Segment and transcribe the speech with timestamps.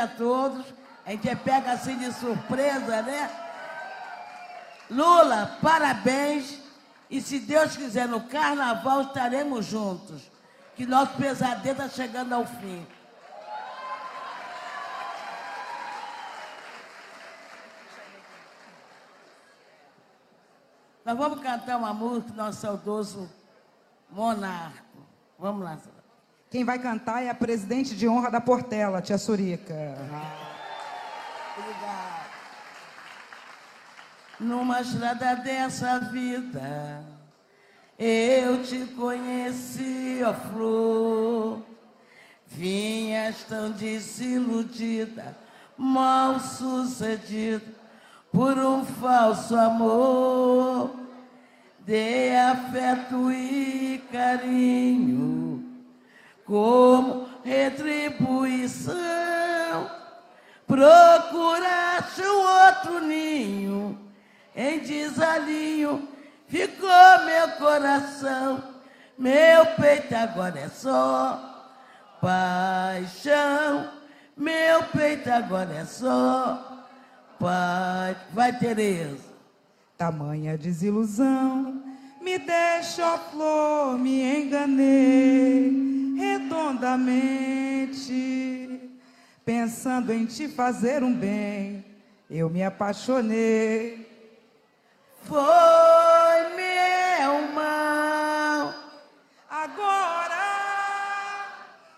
[0.00, 0.64] A todos.
[1.04, 3.30] A gente pega assim de surpresa, né?
[4.90, 6.58] Lula, parabéns.
[7.10, 10.30] E se Deus quiser, no carnaval estaremos juntos.
[10.76, 12.86] Que nosso pesadelo está chegando ao fim.
[21.04, 23.30] Nós vamos cantar uma música do nosso saudoso
[24.10, 25.06] monarco.
[25.38, 25.78] Vamos lá.
[26.50, 29.72] Quem vai cantar é a presidente de honra da Portela, tia Surica.
[31.56, 32.20] Obrigada.
[34.40, 37.04] Numa estrada dessa vida,
[37.96, 41.62] eu te conheci, ó flor.
[42.48, 45.36] Vinhas tão desiludida,
[45.78, 47.62] mal sucedida
[48.32, 50.90] por um falso amor.
[51.78, 55.69] Dei afeto e carinho
[56.50, 58.98] como retribuição.
[60.66, 63.96] Procuraste um outro ninho,
[64.56, 66.08] em desalinho
[66.48, 68.64] ficou meu coração.
[69.16, 71.38] Meu peito agora é só
[72.20, 73.92] paixão.
[74.36, 76.66] Meu peito agora é só
[77.38, 79.30] Pai, vai, Tereza.
[79.96, 81.82] Tamanha desilusão,
[82.30, 85.72] me deixou flor, me enganei
[86.16, 88.88] redondamente,
[89.44, 91.84] pensando em te fazer um bem,
[92.30, 94.08] eu me apaixonei.
[95.24, 95.38] Foi
[96.54, 98.74] meu mal.
[99.50, 100.36] Agora,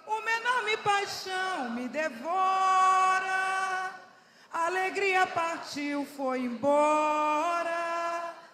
[0.06, 3.90] uma enorme paixão me devora
[4.50, 7.91] alegria partiu, foi embora.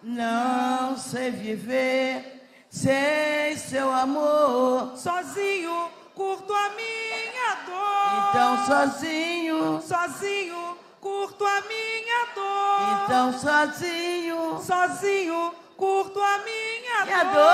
[0.01, 4.95] Não sei viver sem seu amor.
[4.95, 8.29] Sozinho curto a minha dor.
[8.29, 13.03] Então sozinho, sozinho curto a minha dor.
[13.03, 17.33] Então sozinho, sozinho curto a minha, minha dor.
[17.33, 17.49] dor.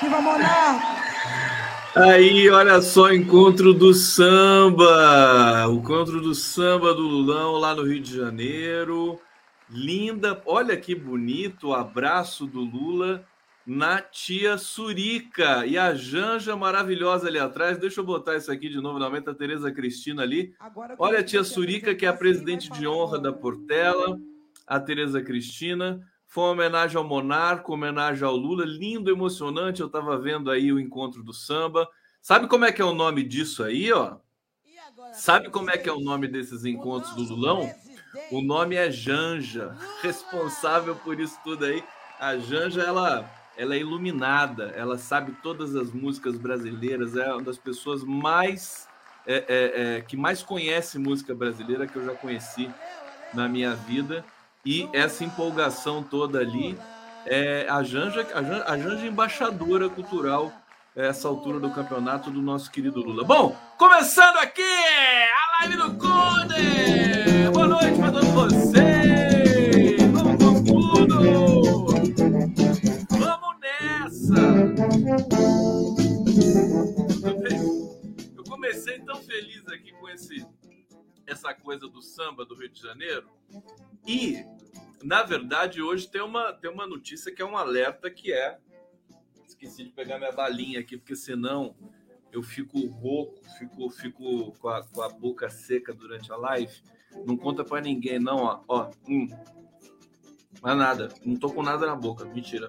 [0.00, 0.99] Viva Monarca!
[1.96, 8.00] Aí, olha só, encontro do samba, o encontro do samba do Lulão lá no Rio
[8.00, 9.20] de Janeiro.
[9.68, 13.24] Linda, olha que bonito o abraço do Lula
[13.66, 17.76] na tia Surica e a Janja maravilhosa ali atrás.
[17.76, 20.54] Deixa eu botar isso aqui de novo, normalmente a Tereza Cristina ali.
[20.96, 24.16] Olha a tia Surica, que é a presidente de honra da Portela,
[24.64, 26.00] a Tereza Cristina.
[26.30, 29.80] Foi uma homenagem ao Monarco, homenagem ao Lula, lindo, emocionante.
[29.80, 31.88] Eu estava vendo aí o encontro do samba.
[32.22, 34.16] Sabe como é que é o nome disso aí, ó?
[35.12, 37.68] Sabe como é que é o nome desses encontros do Lulão?
[38.30, 41.82] O nome é Janja, responsável por isso tudo aí.
[42.20, 47.58] A Janja, ela, ela é iluminada, ela sabe todas as músicas brasileiras, é uma das
[47.58, 48.86] pessoas mais
[49.26, 52.70] é, é, é, que mais conhece música brasileira que eu já conheci
[53.34, 54.24] na minha vida.
[54.64, 56.78] E essa empolgação toda ali
[57.24, 60.52] é a Janja, a Janja, a Janja embaixadora cultural
[60.94, 63.24] essa altura do campeonato do nosso querido Lula.
[63.24, 67.48] Bom, começando aqui a live do Conde!
[67.54, 70.02] Boa noite para todos vocês!
[70.12, 71.86] Vamos com tudo!
[73.18, 74.34] Vamos nessa!
[78.36, 80.46] Eu comecei tão feliz aqui com esse
[81.26, 83.28] essa coisa do samba do Rio de Janeiro.
[84.10, 84.44] E,
[85.04, 88.58] na verdade, hoje tem uma, tem uma notícia que é um alerta que é.
[89.46, 91.76] Esqueci de pegar minha balinha aqui, porque senão
[92.32, 96.82] eu fico rouco, fico, fico com, a, com a boca seca durante a live.
[97.24, 98.64] Não conta para ninguém, não, ó.
[98.66, 99.28] ó hum.
[100.60, 102.68] Mas nada, não tô com nada na boca, mentira.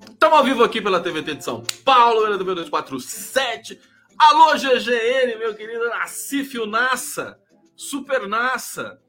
[0.00, 0.38] Estamos é...
[0.38, 3.78] ao vivo aqui pela TVT de São Paulo, pela TV 247
[4.18, 7.38] Alô, GGN, meu querido Nacifio Nassa,
[7.74, 9.00] Super Nassa,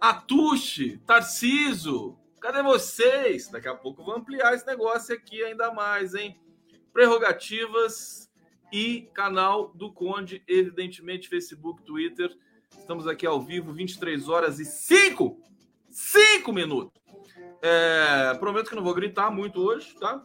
[0.00, 3.48] Atushi, Tarciso, cadê vocês?
[3.48, 6.38] Daqui a pouco vou ampliar esse negócio aqui ainda mais, hein?
[6.92, 8.30] Prerrogativas
[8.72, 12.36] e canal do Conde, evidentemente, Facebook, Twitter.
[12.78, 15.40] Estamos aqui ao vivo, 23 horas e 5,
[15.90, 16.92] 5 minutos.
[17.62, 20.24] É, prometo que não vou gritar muito hoje, tá?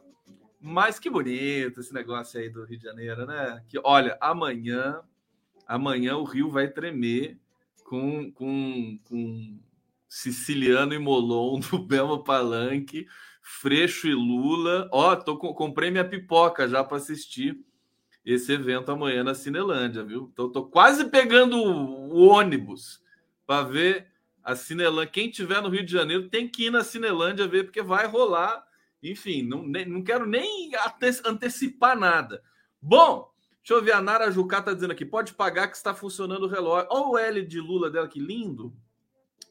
[0.59, 3.63] Mas que bonito esse negócio aí do Rio de Janeiro, né?
[3.67, 5.01] Que olha, amanhã,
[5.65, 7.40] amanhã o Rio vai tremer
[7.91, 9.59] com, com, com
[10.07, 13.05] Siciliano e Molon no Belo Palanque,
[13.41, 14.87] Freixo e Lula.
[14.93, 17.59] Ó, tô comprei minha pipoca já para assistir
[18.25, 20.29] esse evento amanhã na Cinelândia, viu?
[20.31, 23.03] Então tô quase pegando o ônibus
[23.45, 24.07] para ver
[24.41, 25.11] a Cinelândia.
[25.11, 28.65] Quem tiver no Rio de Janeiro tem que ir na Cinelândia ver porque vai rolar
[29.03, 30.69] enfim, não, não quero nem
[31.25, 32.43] antecipar nada.
[32.79, 33.30] Bom,
[33.63, 36.47] deixa eu ver, a Nara Jucá tá dizendo aqui, pode pagar que está funcionando o
[36.47, 36.87] relógio.
[36.91, 38.73] Olha o L de Lula dela, que lindo.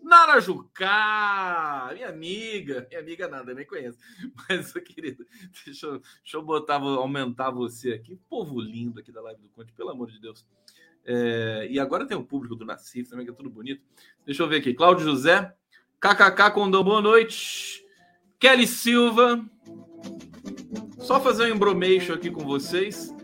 [0.02, 3.98] Nara Jucá, minha amiga, minha amiga nada, nem conheço.
[4.48, 5.24] Mas, querida,
[5.64, 8.18] deixa eu, deixa eu botar, aumentar você aqui.
[8.28, 10.44] Povo lindo aqui da live do Conte, pelo amor de Deus.
[11.04, 13.82] É, e agora tem o público do Nassif também, que é tudo bonito.
[14.24, 14.74] Deixa eu ver aqui.
[14.74, 15.54] Cláudio José,
[16.00, 17.84] KKK Condão, boa noite.
[18.38, 19.44] Kelly Silva.
[20.98, 23.14] Só fazer um embromation aqui com vocês.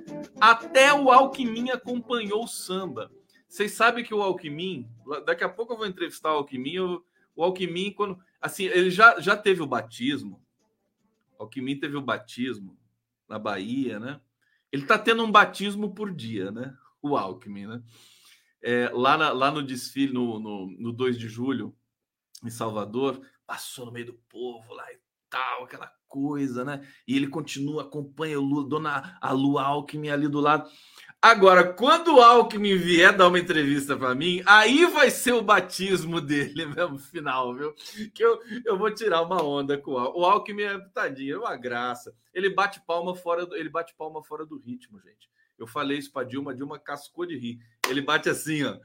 [0.40, 3.10] Até o Alckmin acompanhou o samba.
[3.48, 4.88] Vocês sabem que o Alckmin,
[5.24, 6.78] daqui a pouco eu vou entrevistar o Alckmin.
[7.34, 8.18] O Alckmin, quando.
[8.40, 10.42] Assim, ele já, já teve o batismo.
[11.38, 12.78] O Alckmin teve o batismo
[13.28, 14.20] na Bahia, né?
[14.70, 16.76] Ele tá tendo um batismo por dia, né?
[17.00, 17.82] O Alckmin, né?
[18.62, 21.74] É, lá, na, lá no desfile, no, no, no 2 de julho,
[22.44, 24.98] em Salvador, passou no meio do povo lá e
[25.36, 26.86] tal, aquela coisa, né?
[27.06, 30.68] E ele continua, acompanha o Lula, dona a Lu Alckmin ali do lado.
[31.20, 36.20] Agora, quando o Alckmin vier dar uma entrevista para mim, aí vai ser o batismo
[36.20, 37.74] dele mesmo, final, viu?
[38.14, 40.20] Que eu, eu vou tirar uma onda com o Alckmin.
[40.20, 42.14] O Alckmin é tadinho, é uma graça.
[42.32, 45.28] Ele bate palma fora do, ele bate palma fora do ritmo, gente.
[45.58, 47.58] Eu falei isso para Dilma, Dilma cascou de rir.
[47.88, 48.78] Ele bate assim, ó.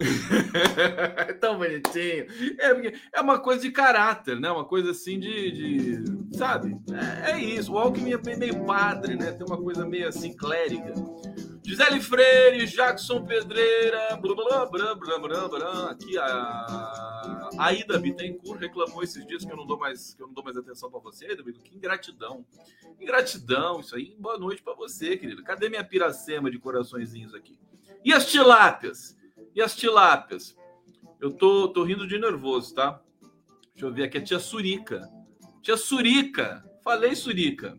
[1.40, 2.26] Tão bonitinho.
[2.58, 4.50] É, é uma coisa de caráter, né?
[4.50, 5.50] Uma coisa assim de.
[5.52, 6.76] de sabe?
[7.24, 7.72] É, é, isso.
[7.72, 9.32] O Alckmin é meio padre, né?
[9.32, 10.92] Tem uma coisa meio assim clériga.
[11.64, 19.02] Gisele Freire, Jackson Pedreira, blá, blá, blá, blá, blá, blá, aqui a Aida Bittencourt reclamou
[19.02, 21.24] esses dias que eu não dou mais que eu não dou mais atenção para você,
[21.24, 21.70] Aida Bittencourt.
[21.70, 22.44] Que ingratidão.
[23.00, 24.14] Ingratidão, isso aí.
[24.18, 25.42] Boa noite para você, querido.
[25.42, 27.58] Cadê minha piracema de coraçõezinhos aqui?
[28.04, 29.16] E as tilápias?
[29.54, 30.56] E as tilápias?
[31.20, 33.00] Eu tô, tô rindo de nervoso, tá?
[33.72, 35.08] Deixa eu ver aqui a tia Surica.
[35.62, 36.64] Tia Surica.
[36.82, 37.78] Falei, Surica.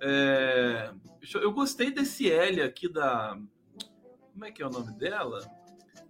[0.00, 0.92] É...
[1.34, 3.38] Eu gostei desse L aqui da.
[4.32, 5.40] Como é que é o nome dela?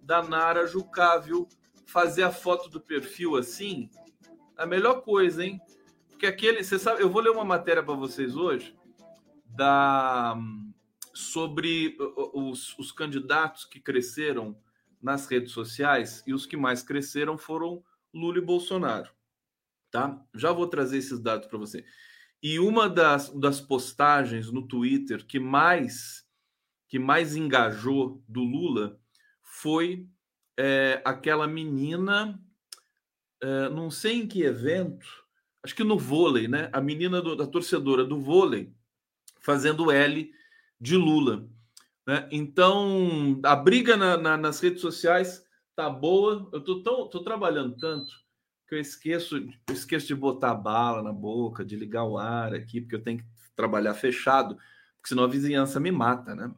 [0.02, 1.46] Da Nara Jucável.
[1.86, 3.90] Fazer a foto do perfil assim.
[4.56, 5.60] A melhor coisa, hein?
[6.08, 6.64] Porque aquele.
[6.64, 8.74] Você sabe, eu vou ler uma matéria para vocês hoje
[9.44, 10.34] da
[11.12, 11.96] sobre
[12.32, 14.56] os, os candidatos que cresceram
[15.02, 17.82] nas redes sociais e os que mais cresceram foram
[18.14, 19.10] Lula e Bolsonaro.
[19.90, 20.24] Tá?
[20.34, 21.84] Já vou trazer esses dados para você.
[22.42, 26.22] E uma das, das postagens no Twitter que mais
[26.88, 29.00] que mais engajou do Lula
[29.42, 30.06] foi
[30.58, 32.38] é, aquela menina,
[33.42, 35.06] é, não sei em que evento,
[35.62, 36.68] acho que no vôlei, né?
[36.70, 38.74] A menina do, da torcedora do vôlei
[39.40, 40.30] fazendo L
[40.78, 41.48] de Lula.
[42.06, 42.28] Né?
[42.30, 45.44] Então, a briga na, na, nas redes sociais
[45.74, 46.48] tá boa.
[46.52, 48.22] Eu tô, tão, tô trabalhando tanto
[48.68, 52.80] que eu esqueço, eu esqueço de botar bala na boca, de ligar o ar aqui,
[52.80, 54.56] porque eu tenho que trabalhar fechado,
[54.96, 56.50] porque senão a vizinhança me mata, né?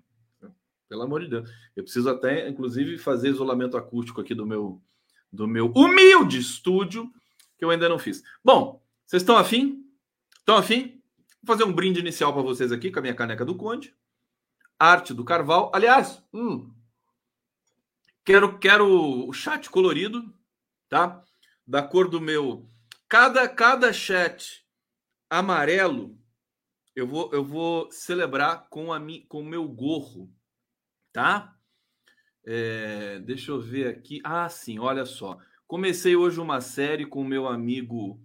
[0.88, 1.50] Pelo amor de Deus.
[1.74, 4.80] Eu preciso até, inclusive, fazer isolamento acústico aqui do meu,
[5.32, 7.10] do meu humilde estúdio,
[7.58, 8.22] que eu ainda não fiz.
[8.44, 9.84] Bom, vocês estão afim?
[10.38, 11.02] Estão afim?
[11.42, 13.94] Vou fazer um brinde inicial para vocês aqui com a minha caneca do Conde.
[14.84, 15.70] Arte do Carval.
[15.74, 16.72] Aliás, hum,
[18.24, 20.32] quero, quero o chat colorido,
[20.88, 21.24] tá?
[21.66, 22.68] Da cor do meu.
[23.08, 24.66] Cada, cada chat
[25.30, 26.18] amarelo
[26.94, 30.32] eu vou, eu vou celebrar com a mi, com o meu gorro,
[31.12, 31.58] tá?
[32.44, 34.20] É, deixa eu ver aqui.
[34.22, 35.38] Ah, sim, olha só.
[35.66, 38.22] Comecei hoje uma série com meu amigo,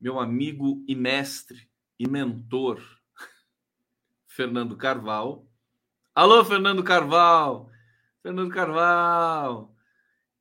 [0.00, 2.82] meu amigo e mestre e mentor,
[4.26, 5.46] Fernando Carvalho.
[6.14, 7.68] Alô, Fernando Carvalho!
[8.22, 9.68] Fernando Carvalho!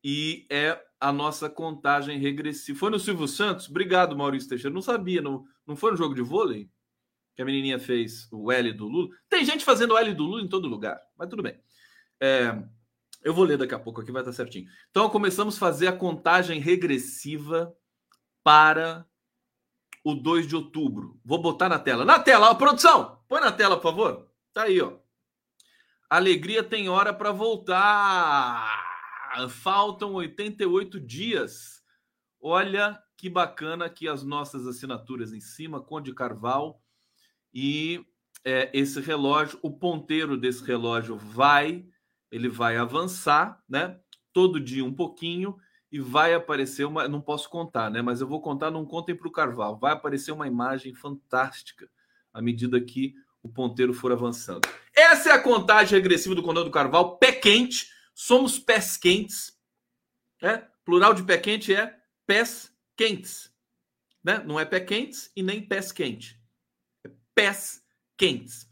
[0.03, 2.77] E é a nossa contagem regressiva.
[2.77, 3.67] Foi no Silvio Santos?
[3.67, 4.71] Obrigado, Maurício Teixeira.
[4.71, 6.69] Não sabia, não, não foi no jogo de vôlei
[7.35, 9.09] que a menininha fez o L do Lula?
[9.27, 11.59] Tem gente fazendo o L do Lula em todo lugar, mas tudo bem.
[12.21, 12.55] É,
[13.23, 14.69] eu vou ler daqui a pouco aqui, vai estar certinho.
[14.91, 17.75] Então, começamos a fazer a contagem regressiva
[18.43, 19.07] para
[20.03, 21.19] o 2 de outubro.
[21.25, 22.05] Vou botar na tela.
[22.05, 23.23] Na tela, ó, produção!
[23.27, 24.29] Põe na tela, por favor.
[24.53, 25.01] Tá aí, ó.
[26.13, 28.79] Alegria tem hora para voltar.
[29.49, 31.81] Faltam 88 dias.
[32.39, 36.79] Olha que bacana aqui as nossas assinaturas em cima, Conde Carval.
[37.51, 38.05] E
[38.45, 41.83] é, esse relógio, o ponteiro desse relógio vai,
[42.31, 43.99] ele vai avançar, né?
[44.31, 45.57] Todo dia um pouquinho
[45.91, 47.07] e vai aparecer uma.
[47.07, 48.03] Não posso contar, né?
[48.03, 49.79] Mas eu vou contar, não contem para o Carval.
[49.79, 51.89] Vai aparecer uma imagem fantástica
[52.31, 54.67] à medida que o ponteiro for avançando.
[54.95, 57.91] Essa é a contagem regressiva do Condado do Carvalho, pé quente.
[58.15, 59.53] Somos pés quentes.
[60.41, 60.65] Né?
[60.85, 63.51] Plural de pé quente é pés quentes.
[64.23, 64.41] né?
[64.45, 66.41] Não é pé quentes e nem pés quente.
[67.05, 67.83] É pés
[68.17, 68.71] quentes.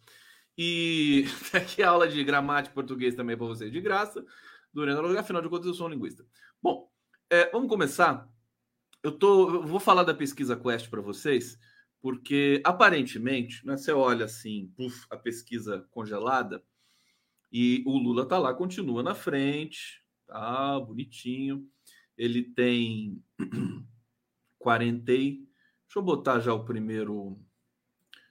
[0.57, 4.25] E aqui a aula de gramática português também para vocês de graça,
[4.73, 6.25] durante afinal de contas eu sou um linguista.
[6.61, 6.89] Bom,
[7.29, 8.29] é, vamos começar.
[9.03, 11.57] Eu, tô, eu vou falar da pesquisa Quest para vocês,
[12.01, 16.63] porque aparentemente, né, você olha assim, puff, a pesquisa congelada,
[17.51, 21.67] e o Lula tá lá, continua na frente, tá bonitinho.
[22.17, 23.21] Ele tem
[24.57, 25.03] 40.
[25.05, 25.45] Deixa
[25.97, 27.37] eu botar já o primeiro.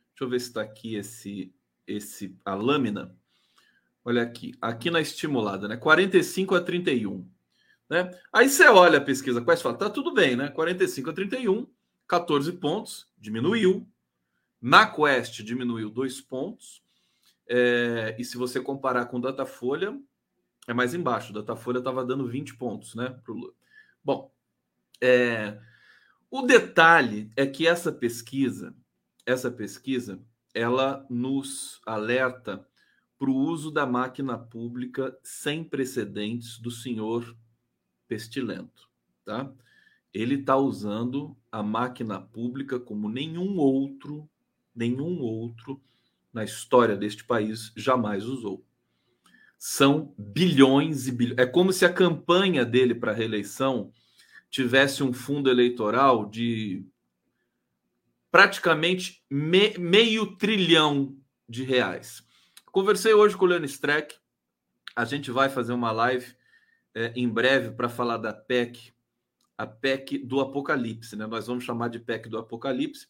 [0.08, 1.54] Deixa eu ver se está aqui esse,
[1.86, 3.14] esse a lâmina.
[4.02, 5.76] Olha aqui, aqui na estimulada, né?
[5.76, 7.28] 45 a 31.
[7.90, 8.10] Né?
[8.32, 10.48] Aí você olha a pesquisa Quest e fala, tá tudo bem, né?
[10.48, 11.66] 45 a 31,
[12.10, 13.88] 14 pontos, diminuiu.
[14.60, 16.82] Na Quest diminuiu dois pontos.
[17.48, 19.96] É, e se você comparar com Datafolha,
[20.66, 21.32] é mais embaixo.
[21.32, 23.10] Datafolha estava dando 20 pontos, né?
[23.22, 23.52] Pro Lula.
[24.02, 24.34] Bom,
[25.00, 25.56] é,
[26.28, 28.74] o detalhe é que essa pesquisa,
[29.24, 30.20] essa pesquisa,
[30.52, 32.66] ela nos alerta
[33.16, 37.36] para o uso da máquina pública sem precedentes do senhor
[38.08, 38.90] pestilento,
[39.24, 39.52] tá?
[40.12, 44.28] Ele está usando a máquina pública como nenhum outro,
[44.74, 45.80] nenhum outro
[46.32, 48.64] na história deste país jamais usou.
[49.58, 51.38] São bilhões e bilhões.
[51.38, 53.92] É como se a campanha dele para a reeleição
[54.48, 56.84] tivesse um fundo eleitoral de
[58.30, 61.16] praticamente me, meio trilhão
[61.48, 62.24] de reais.
[62.66, 64.16] Conversei hoje com o Leon Streck.
[64.94, 66.34] A gente vai fazer uma live
[66.94, 68.92] é, em breve para falar da PEC,
[69.62, 71.16] a PEC do Apocalipse.
[71.16, 71.26] Né?
[71.26, 73.06] Nós vamos chamar de PEC do Apocalipse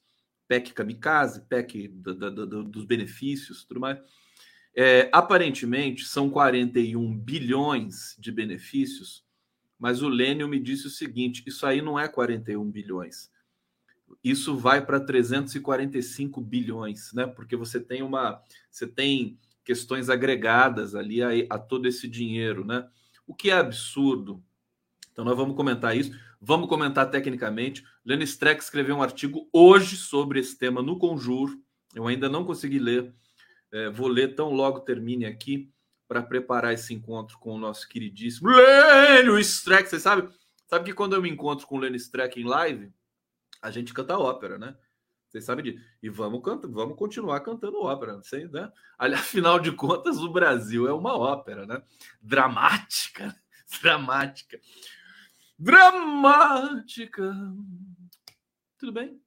[0.50, 4.00] PEC kamikaze, PEC do, do, do, dos benefícios, tudo mais.
[4.74, 9.24] É, aparentemente são 41 bilhões de benefícios,
[9.78, 13.30] mas o Lênio me disse o seguinte: isso aí não é 41 bilhões.
[14.24, 17.28] Isso vai para 345 bilhões, né?
[17.28, 22.88] Porque você tem uma, você tem questões agregadas ali a, a todo esse dinheiro, né?
[23.24, 24.42] O que é absurdo.
[25.12, 26.12] Então nós vamos comentar isso.
[26.40, 27.84] Vamos comentar tecnicamente.
[28.04, 31.60] Lenny Streck escreveu um artigo hoje sobre esse tema no Conjuro.
[31.94, 33.12] Eu ainda não consegui ler.
[33.72, 35.70] É, vou ler tão logo termine aqui
[36.08, 39.88] para preparar esse encontro com o nosso queridíssimo Lenny Streck.
[39.88, 40.28] Você sabe?
[40.66, 42.92] Sabe que quando eu me encontro com o Lenny Streck em live,
[43.60, 44.74] a gente canta ópera, né?
[45.28, 45.84] Vocês sabem disso.
[46.02, 48.14] E vamos, canta, vamos continuar cantando ópera.
[48.14, 48.72] Não sei, né?
[48.98, 51.82] Afinal de contas, o Brasil é uma ópera, né?
[52.20, 53.36] Dramática.
[53.80, 54.58] Dramática
[55.60, 57.32] dramática.
[58.78, 59.20] Tudo bem?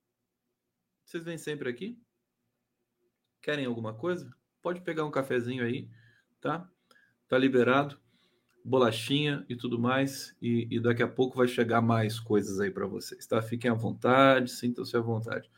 [1.05, 1.95] Vocês vêm sempre aqui?
[3.39, 4.33] Querem alguma coisa?
[4.59, 5.87] Pode pegar um cafezinho aí,
[6.41, 6.67] tá?
[7.27, 7.99] Tá liberado.
[8.65, 10.35] Bolachinha e tudo mais.
[10.41, 13.39] E, e daqui a pouco vai chegar mais coisas aí para vocês, tá?
[13.39, 15.51] Fiquem à vontade, sintam-se à vontade.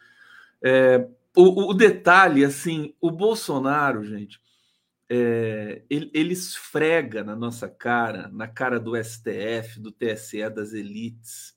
[0.62, 4.42] É, o, o detalhe, assim, o Bolsonaro, gente,
[5.10, 11.56] é, ele, ele, esfrega na nossa cara, na cara do STF, do TSE, das elites,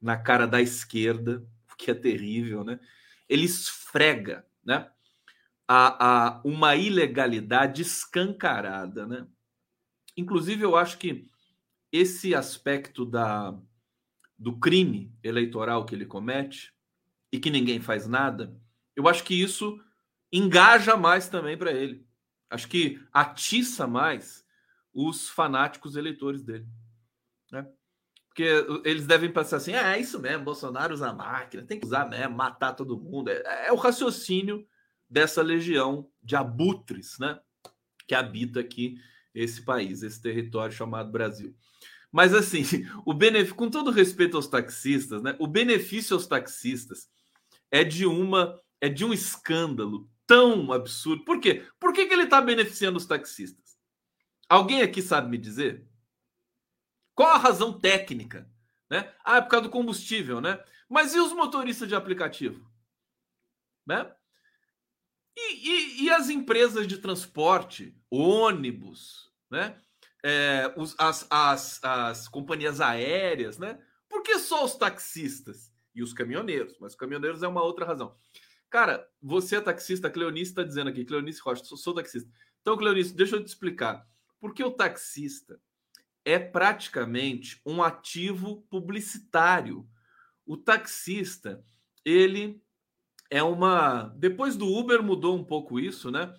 [0.00, 2.78] na cara da esquerda, o que é terrível, né?
[3.28, 4.90] Ele esfrega, né?
[5.66, 9.26] A, a uma ilegalidade escancarada, né?
[10.16, 11.28] Inclusive, eu acho que
[11.90, 13.56] esse aspecto da,
[14.38, 16.74] do crime eleitoral que ele comete
[17.32, 18.54] e que ninguém faz nada,
[18.94, 19.80] eu acho que isso
[20.32, 22.09] engaja mais também para ele
[22.50, 24.44] Acho que atiça mais
[24.92, 26.66] os fanáticos eleitores dele.
[27.52, 27.66] Né?
[28.28, 28.44] Porque
[28.84, 32.36] eles devem pensar assim: ah, é isso mesmo, Bolsonaro usa máquina, tem que usar mesmo,
[32.36, 33.30] matar todo mundo.
[33.30, 34.66] É, é o raciocínio
[35.08, 37.38] dessa legião de abutres né?
[38.06, 38.98] que habita aqui
[39.34, 41.54] esse país, esse território chamado Brasil.
[42.10, 42.62] Mas assim,
[43.06, 45.36] o benefício, com todo respeito aos taxistas, né?
[45.38, 47.08] O benefício aos taxistas
[47.70, 51.24] é de uma é de um escândalo tão absurdo.
[51.24, 51.66] Por quê?
[51.80, 53.76] Por que, que ele está beneficiando os taxistas?
[54.48, 55.84] Alguém aqui sabe me dizer?
[57.16, 58.48] Qual a razão técnica?
[58.88, 59.12] Né?
[59.24, 60.62] Ah, é por causa do combustível, né?
[60.88, 62.70] Mas e os motoristas de aplicativo?
[63.84, 64.08] Né?
[65.36, 69.80] E, e, e as empresas de transporte, ônibus, né?
[70.22, 73.82] É, os, as, as, as companhias aéreas, né?
[74.08, 76.76] Por que só os taxistas e os caminhoneiros?
[76.78, 78.16] Mas os caminhoneiros é uma outra razão.
[78.70, 82.30] Cara, você é taxista, Cleonice está dizendo aqui, Cleonice Rocha, sou, sou taxista.
[82.62, 84.06] Então, Cleonice, deixa eu te explicar.
[84.40, 85.60] Porque o taxista
[86.24, 89.86] é praticamente um ativo publicitário.
[90.46, 91.64] O taxista,
[92.04, 92.62] ele
[93.28, 94.14] é uma.
[94.16, 96.32] Depois do Uber mudou um pouco isso, né?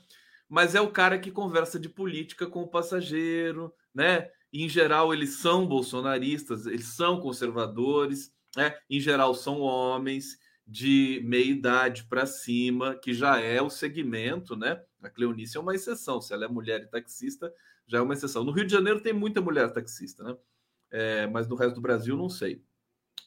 [0.47, 4.29] Mas é o cara que conversa de política com o passageiro, né?
[4.51, 8.77] E, em geral, eles são bolsonaristas, eles são conservadores, né?
[8.89, 10.37] Em geral, são homens
[10.71, 14.81] de meia idade para cima, que já é o segmento, né?
[15.03, 16.21] A Cleonice é uma exceção.
[16.21, 17.53] Se ela é mulher e taxista,
[17.85, 18.45] já é uma exceção.
[18.45, 20.37] No Rio de Janeiro tem muita mulher taxista, né?
[20.89, 22.63] É, mas no resto do Brasil não sei.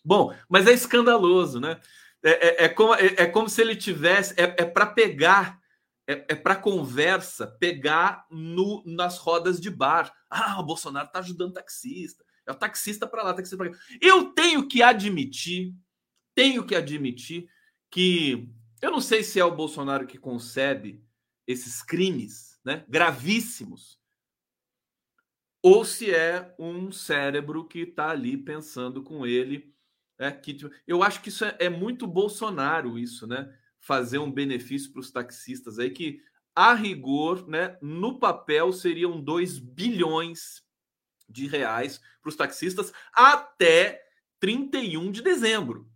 [0.02, 1.78] Bom, mas é escandaloso, né?
[2.22, 4.32] É, é, é como, é, é, como se ele tivesse.
[4.40, 5.60] É, é para pegar,
[6.06, 10.10] é, é para conversa, pegar no, nas rodas de bar.
[10.30, 12.24] Ah, o Bolsonaro está ajudando taxista.
[12.46, 13.78] É o taxista para lá, taxista para cá.
[14.00, 15.74] Eu tenho que admitir,
[16.34, 17.48] tenho que admitir
[17.90, 18.48] que
[18.82, 21.02] eu não sei se é o Bolsonaro que concebe
[21.46, 23.98] esses crimes, né, gravíssimos,
[25.62, 29.72] ou se é um cérebro que está ali pensando com ele.
[30.18, 33.50] É, que, eu acho que isso é, é muito Bolsonaro, isso, né?
[33.80, 36.20] Fazer um benefício para os taxistas aí, que
[36.54, 40.62] a rigor, né, no papel seriam 2 bilhões
[41.28, 44.02] de reais para os taxistas até
[44.38, 45.90] 31 de dezembro.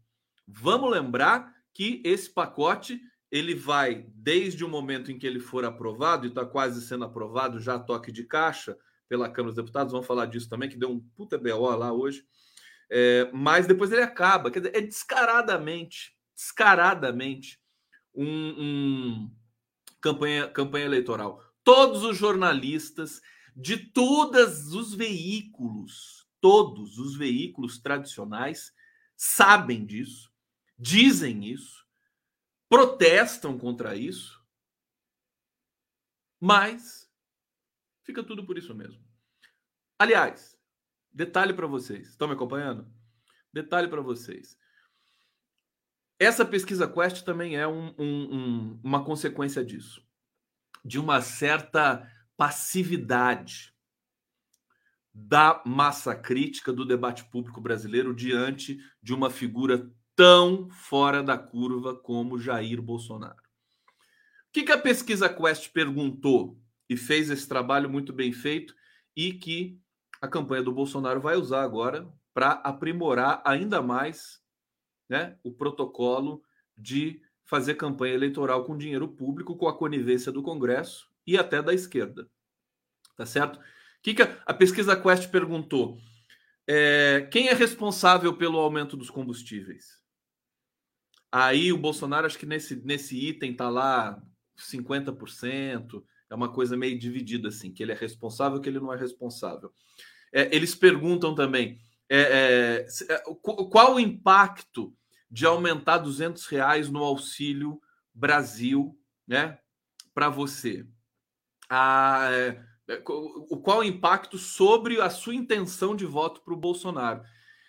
[0.50, 6.26] Vamos lembrar que esse pacote ele vai desde o momento em que ele for aprovado
[6.26, 9.92] e está quase sendo aprovado já toque de caixa pela Câmara dos Deputados.
[9.92, 12.24] Vamos falar disso também que deu um puta BO lá hoje.
[12.90, 14.50] É, mas depois ele acaba.
[14.50, 17.60] Quer dizer, é descaradamente, descaradamente
[18.14, 19.30] um, um
[20.00, 21.42] campanha, campanha eleitoral.
[21.62, 23.20] Todos os jornalistas
[23.54, 28.72] de todos os veículos, todos os veículos tradicionais
[29.16, 30.30] sabem disso,
[30.78, 31.84] dizem isso,
[32.68, 34.38] protestam contra isso,
[36.40, 37.10] mas
[38.04, 39.02] fica tudo por isso mesmo.
[39.98, 40.56] Aliás,
[41.10, 42.88] detalhe para vocês, estão me acompanhando?
[43.52, 44.56] Detalhe para vocês.
[46.20, 50.06] Essa pesquisa Quest também é um, um, um, uma consequência disso,
[50.84, 53.74] de uma certa passividade
[55.12, 61.94] da massa crítica do debate público brasileiro diante de uma figura tão fora da curva
[61.94, 63.36] como Jair Bolsonaro.
[63.36, 68.74] O que, que a pesquisa Quest perguntou e fez esse trabalho muito bem feito
[69.14, 69.80] e que
[70.20, 74.42] a campanha do Bolsonaro vai usar agora para aprimorar ainda mais
[75.08, 76.42] né, o protocolo
[76.76, 81.72] de fazer campanha eleitoral com dinheiro público, com a conivência do Congresso e até da
[81.72, 82.28] esquerda.
[83.16, 83.60] Tá certo?
[84.02, 85.96] Que, que a, a pesquisa Quest perguntou?
[86.66, 89.97] É, quem é responsável pelo aumento dos combustíveis?
[91.30, 94.20] Aí o Bolsonaro, acho que nesse, nesse item tá lá
[94.58, 98.96] 50%, é uma coisa meio dividida assim, que ele é responsável, que ele não é
[98.96, 99.72] responsável.
[100.32, 101.78] É, eles perguntam também
[102.10, 103.22] é, é, é
[103.70, 104.94] qual o impacto
[105.30, 107.80] de aumentar 200 reais no auxílio
[108.14, 109.58] Brasil, né,
[110.14, 110.86] para você?
[111.68, 117.22] a, é, qual o impacto sobre a sua intenção de voto para o Bolsonaro.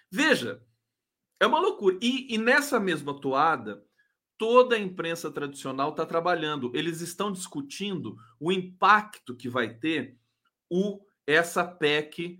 [0.09, 0.61] Veja,
[1.39, 1.97] é uma loucura.
[2.01, 3.83] E, e nessa mesma toada,
[4.37, 6.71] toda a imprensa tradicional está trabalhando.
[6.73, 10.17] Eles estão discutindo o impacto que vai ter
[10.69, 12.39] o essa PEC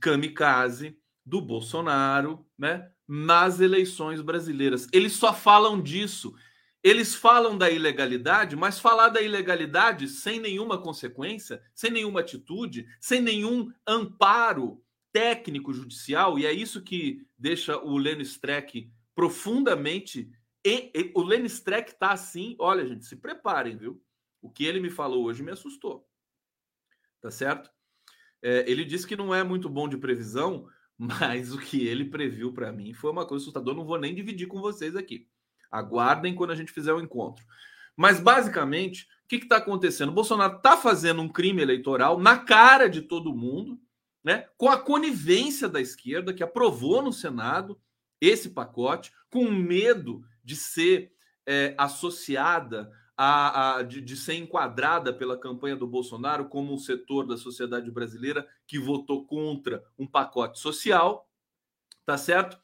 [0.00, 4.88] kamikaze do Bolsonaro, né, nas eleições brasileiras.
[4.92, 6.34] Eles só falam disso
[6.82, 13.20] eles falam da ilegalidade, mas falar da ilegalidade sem nenhuma consequência, sem nenhuma atitude, sem
[13.20, 20.30] nenhum amparo técnico judicial, e é isso que deixa o Lenny Streck profundamente.
[20.64, 24.02] E, e, o Lenny Streck tá assim, olha, gente, se preparem, viu?
[24.40, 26.08] O que ele me falou hoje me assustou.
[27.20, 27.70] Tá certo?
[28.42, 30.66] É, ele disse que não é muito bom de previsão,
[30.98, 33.76] mas o que ele previu para mim foi uma coisa assustadora.
[33.76, 35.28] Não vou nem dividir com vocês aqui.
[35.70, 37.44] Aguardem quando a gente fizer o encontro.
[37.96, 40.08] Mas, basicamente, o que está acontecendo?
[40.08, 43.78] O Bolsonaro está fazendo um crime eleitoral na cara de todo mundo,
[44.22, 44.48] né?
[44.56, 47.80] com a conivência da esquerda, que aprovou no Senado
[48.20, 51.12] esse pacote, com medo de ser
[51.46, 57.26] é, associada a, a de, de, ser enquadrada pela campanha do Bolsonaro como um setor
[57.26, 61.28] da sociedade brasileira que votou contra um pacote social,
[62.06, 62.58] tá certo?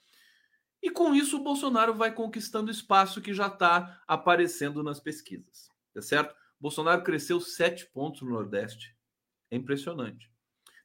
[0.83, 6.01] E com isso o Bolsonaro vai conquistando espaço que já está aparecendo nas pesquisas, tá
[6.01, 6.35] certo?
[6.61, 8.97] Bolsonaro cresceu sete pontos no Nordeste.
[9.51, 10.31] É impressionante.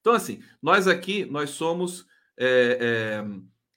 [0.03, 2.05] Então, assim, nós aqui, nós somos
[2.37, 3.25] é, é,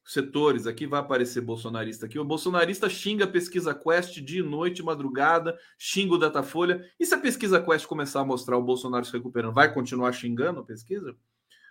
[0.05, 2.19] setores, aqui vai aparecer bolsonarista aqui.
[2.19, 6.85] O bolsonarista xinga a pesquisa Quest dia e noite, madrugada, xinga o Datafolha.
[6.99, 10.59] E se a pesquisa Quest começar a mostrar o Bolsonaro se recuperando, vai continuar xingando
[10.59, 11.15] a pesquisa?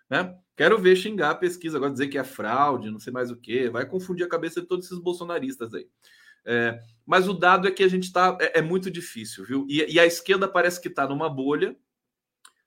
[0.09, 0.33] Né?
[0.55, 3.69] Quero ver xingar a pesquisa, agora dizer que é fraude, não sei mais o que,
[3.69, 5.85] vai confundir a cabeça de todos esses bolsonaristas aí.
[6.45, 8.37] É, mas o dado é que a gente está.
[8.39, 9.65] É, é, muito difícil, viu?
[9.67, 11.75] E, e a esquerda parece que está numa bolha,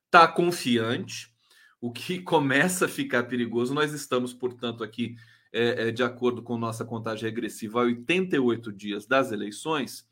[0.05, 1.33] está confiante,
[1.81, 3.75] o que começa a ficar perigoso.
[3.75, 5.17] Nós estamos, portanto, aqui
[5.53, 10.07] é, é, de acordo com nossa contagem regressiva, a 88 dias das eleições.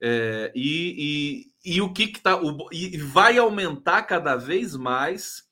[0.00, 2.38] É, e, e, e, o que, que tá.
[2.72, 5.48] E vai aumentar cada vez mais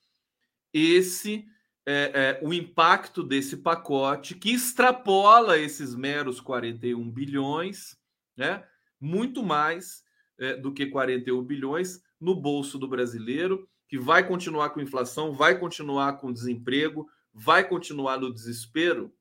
[0.72, 1.46] esse
[1.86, 7.96] é, é, o impacto desse pacote que extrapola esses meros 41 bilhões,
[8.36, 8.64] né?
[9.00, 10.04] muito mais
[10.38, 15.58] é, do que 41 bilhões no bolso do brasileiro, que vai continuar com inflação, vai
[15.58, 19.14] continuar com desemprego, vai continuar no desespero,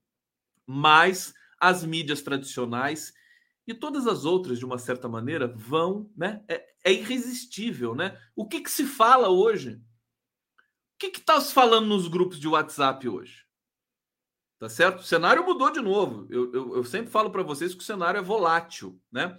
[0.65, 3.13] mas as mídias tradicionais
[3.67, 6.41] e todas as outras, de uma certa maneira, vão, né?
[6.47, 8.17] É, é irresistível, né?
[8.33, 9.71] O que, que se fala hoje?
[9.73, 13.45] O que está se falando nos grupos de WhatsApp hoje?
[14.57, 14.99] Tá certo?
[14.99, 16.27] O cenário mudou de novo.
[16.29, 19.37] Eu, eu, eu sempre falo para vocês que o cenário é volátil, né?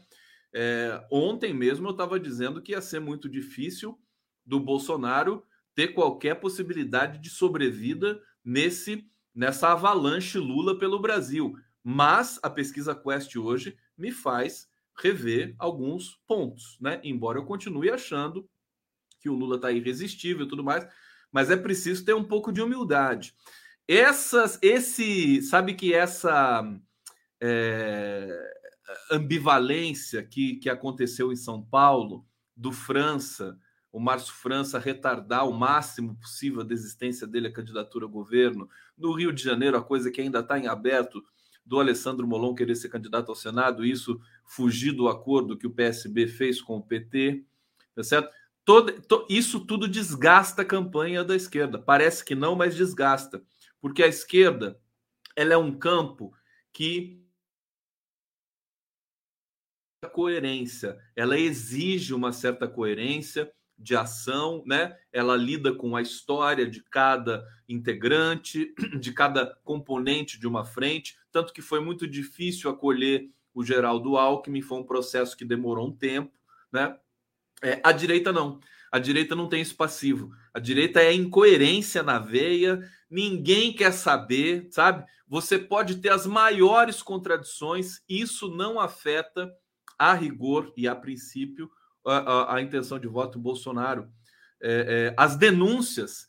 [0.53, 3.99] É, ontem mesmo eu estava dizendo que ia ser muito difícil
[4.45, 11.55] do Bolsonaro ter qualquer possibilidade de sobrevida nesse nessa avalanche Lula pelo Brasil.
[11.83, 17.01] Mas a pesquisa Quest hoje me faz rever alguns pontos, né?
[17.03, 18.49] Embora eu continue achando
[19.21, 20.87] que o Lula está irresistível e tudo mais,
[21.31, 23.35] mas é preciso ter um pouco de humildade.
[23.89, 26.63] Essas, esse, sabe que essa
[27.41, 28.53] é,
[29.11, 32.27] ambivalência que, que aconteceu em São Paulo,
[32.57, 33.59] do França,
[33.93, 38.69] o Márcio França retardar o máximo possível a desistência dele à candidatura ao governo.
[38.97, 41.23] No Rio de Janeiro, a coisa que ainda está em aberto
[41.65, 46.27] do Alessandro Molon querer ser candidato ao Senado, isso fugir do acordo que o PSB
[46.27, 47.45] fez com o PT,
[47.95, 48.35] tá certo?
[48.65, 51.79] Todo, to, isso tudo desgasta a campanha da esquerda.
[51.79, 53.43] Parece que não, mas desgasta.
[53.81, 54.81] Porque a esquerda
[55.37, 56.33] ela é um campo
[56.73, 57.21] que
[60.13, 64.97] coerência, ela exige uma certa coerência de ação, né?
[65.13, 71.53] Ela lida com a história de cada integrante, de cada componente de uma frente, tanto
[71.53, 76.33] que foi muito difícil acolher o Geraldo Alckmin, foi um processo que demorou um tempo,
[76.71, 76.97] né?
[77.63, 78.61] É, a direita não.
[78.91, 80.31] A direita não tem isso passivo.
[80.53, 85.05] A direita é incoerência na veia, ninguém quer saber, sabe?
[85.27, 89.51] Você pode ter as maiores contradições, isso não afeta
[89.99, 91.71] a rigor e a princípio
[92.05, 94.11] a, a, intenção de voto do Bolsonaro.
[94.61, 96.29] É, é, as denúncias,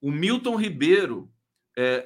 [0.00, 1.32] o Milton Ribeiro,
[1.76, 2.04] é,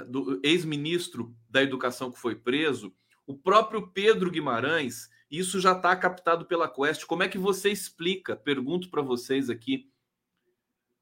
[0.00, 2.94] é do ex-ministro da Educação que foi preso,
[3.26, 7.04] o próprio Pedro Guimarães, isso já está captado pela Quest.
[7.06, 8.36] Como é que você explica?
[8.36, 9.90] Pergunto para vocês aqui.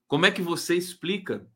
[0.07, 1.47] Como é que você explica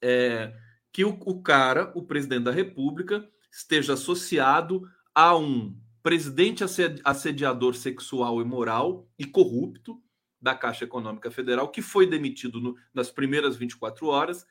[0.00, 0.54] é,
[0.92, 5.76] que o, o cara, o presidente da República, esteja associado a um
[6.08, 6.64] presidente
[7.04, 10.02] assediador sexual e moral e corrupto
[10.40, 14.46] da Caixa Econômica Federal, que foi demitido no, nas primeiras 24 horas,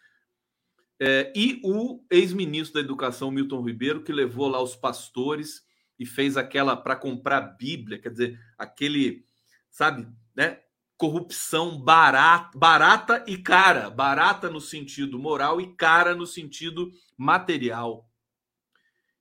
[0.99, 5.65] é, e o ex-ministro da Educação, Milton Ribeiro, que levou lá os pastores
[5.97, 9.25] e fez aquela para comprar Bíblia, quer dizer, aquele,
[9.71, 10.61] sabe, né?
[10.95, 18.07] Corrupção barata, barata e cara, barata no sentido moral e cara no sentido material.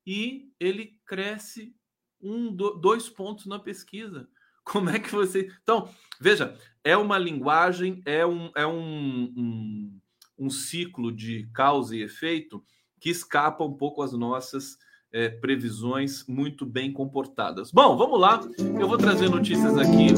[0.06, 1.74] E ele cresce
[2.22, 4.28] um, dois pontos na pesquisa.
[4.64, 5.48] Como é que você.
[5.62, 5.88] Então,
[6.20, 10.00] veja, é uma linguagem, é um, é um, um,
[10.38, 12.64] um ciclo de causa e efeito
[13.00, 14.76] que escapa um pouco às nossas
[15.12, 17.70] é, previsões muito bem comportadas.
[17.70, 18.40] Bom, vamos lá.
[18.58, 20.08] Eu vou trazer notícias aqui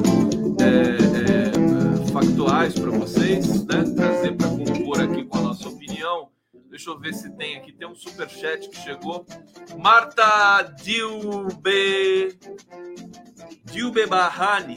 [0.61, 3.85] é, é, factuais para vocês, né?
[3.95, 6.31] Trazer para compor aqui com a nossa opinião
[6.79, 7.73] Deixa eu ver se tem aqui.
[7.73, 9.27] Tem um super chat que chegou.
[9.77, 12.39] Marta Dilbe.
[13.65, 14.77] Dilbe Barrani.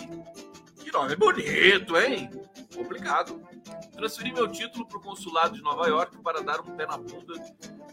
[0.83, 2.31] Que nome bonito, hein?
[2.75, 3.39] Obrigado.
[3.91, 7.35] Transferi meu título para o consulado de Nova York para dar um pé na bunda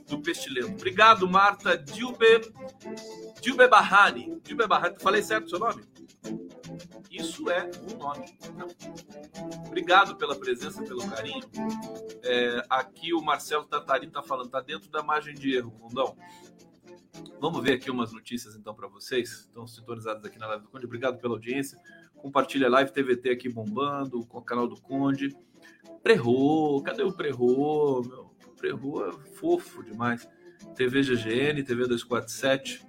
[0.09, 0.73] do pestilento.
[0.73, 2.51] Obrigado, Marta Dilbe.
[3.43, 4.41] Dilbe Barrani.
[4.43, 4.97] Dilbe Barrani.
[4.99, 5.85] Falei certo o seu nome?
[7.19, 8.25] Isso é um nome.
[9.67, 11.43] Obrigado pela presença, pelo carinho.
[12.23, 16.17] É, aqui o Marcelo Tatari está falando, está dentro da margem de erro, Mundão.
[17.41, 19.31] Vamos ver aqui umas notícias então para vocês.
[19.31, 20.87] Estão sintonizados aqui na live do Conde.
[20.87, 21.79] Obrigado pela audiência.
[22.17, 25.37] Compartilha a live TVT aqui bombando com o canal do Conde.
[26.03, 28.03] Prerro, cadê o Prerro?
[28.03, 30.29] Meu, Prerro é fofo demais.
[30.75, 32.87] TV GGN, TV 247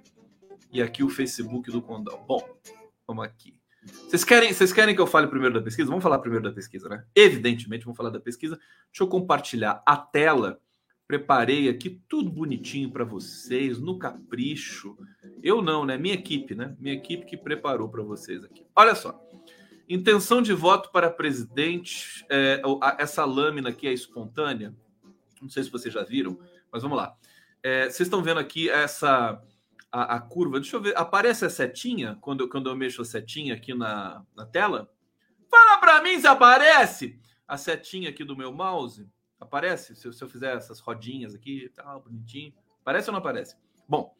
[0.72, 2.24] e aqui o Facebook do Condão.
[2.26, 2.42] Bom,
[3.06, 3.59] vamos aqui.
[3.82, 5.88] Vocês querem, vocês querem que eu fale primeiro da pesquisa?
[5.88, 7.04] Vamos falar primeiro da pesquisa, né?
[7.14, 8.56] Evidentemente, vamos falar da pesquisa.
[8.56, 10.60] Deixa eu compartilhar a tela.
[11.06, 14.96] Preparei aqui tudo bonitinho para vocês, no capricho.
[15.42, 15.96] Eu não, né?
[15.96, 16.76] Minha equipe, né?
[16.78, 18.64] Minha equipe que preparou para vocês aqui.
[18.76, 19.18] Olha só.
[19.88, 22.24] Intenção de voto para presidente.
[22.30, 22.62] É,
[22.98, 24.74] essa lâmina aqui é espontânea.
[25.40, 26.38] Não sei se vocês já viram,
[26.70, 27.16] mas vamos lá.
[27.62, 29.42] É, vocês estão vendo aqui essa
[29.90, 30.60] a, a, curva?
[30.60, 30.96] Deixa eu ver.
[30.96, 34.92] Aparece a setinha quando quando eu mexo a setinha aqui na, na tela?
[35.50, 39.08] Fala para mim se aparece a setinha aqui do meu mouse.
[39.38, 39.96] Aparece?
[39.96, 42.54] Se, se eu fizer essas rodinhas aqui, tá bonitinho.
[42.82, 43.56] Aparece ou não aparece?
[43.88, 44.14] Bom,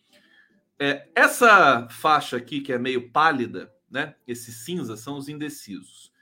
[0.79, 4.15] é, essa faixa aqui que é meio pálida, né?
[4.27, 6.13] Esse cinza são os indecisos.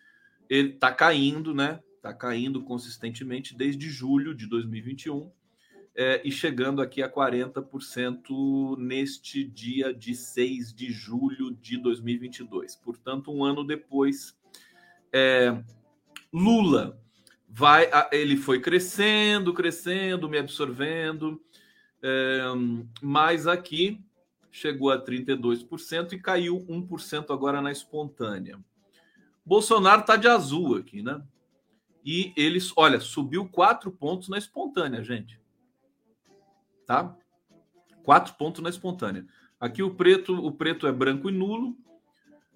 [0.51, 1.81] Ele está caindo, né?
[1.97, 5.31] Está caindo consistentemente desde julho de 2021
[5.99, 12.77] é, e chegando aqui a 40% neste dia de 6 de julho de 2022.
[12.77, 14.39] Portanto, um ano depois,
[15.13, 15.61] é,
[16.33, 17.03] Lula
[17.49, 21.43] vai, ele foi crescendo, crescendo, me absorvendo,
[22.01, 22.43] é,
[23.03, 24.01] mas aqui
[24.53, 28.57] chegou a 32% e caiu 1% agora na espontânea.
[29.45, 31.21] Bolsonaro está de azul aqui, né?
[32.05, 35.41] E eles, olha, subiu quatro pontos na espontânea, gente.
[36.89, 37.15] Tá?
[38.03, 39.27] Quatro pontos na espontânea.
[39.61, 41.77] Aqui o preto, o preto é branco e nulo.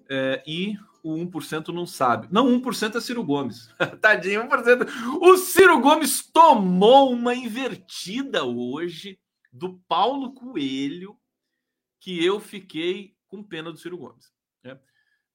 [0.09, 2.27] É, e o 1% não sabe.
[2.31, 3.69] Não, 1% é Ciro Gomes.
[4.01, 5.21] Tadinho, 1%.
[5.21, 9.19] O Ciro Gomes tomou uma invertida hoje
[9.51, 11.15] do Paulo Coelho
[11.99, 14.33] que eu fiquei com pena do Ciro Gomes.
[14.63, 14.79] Né?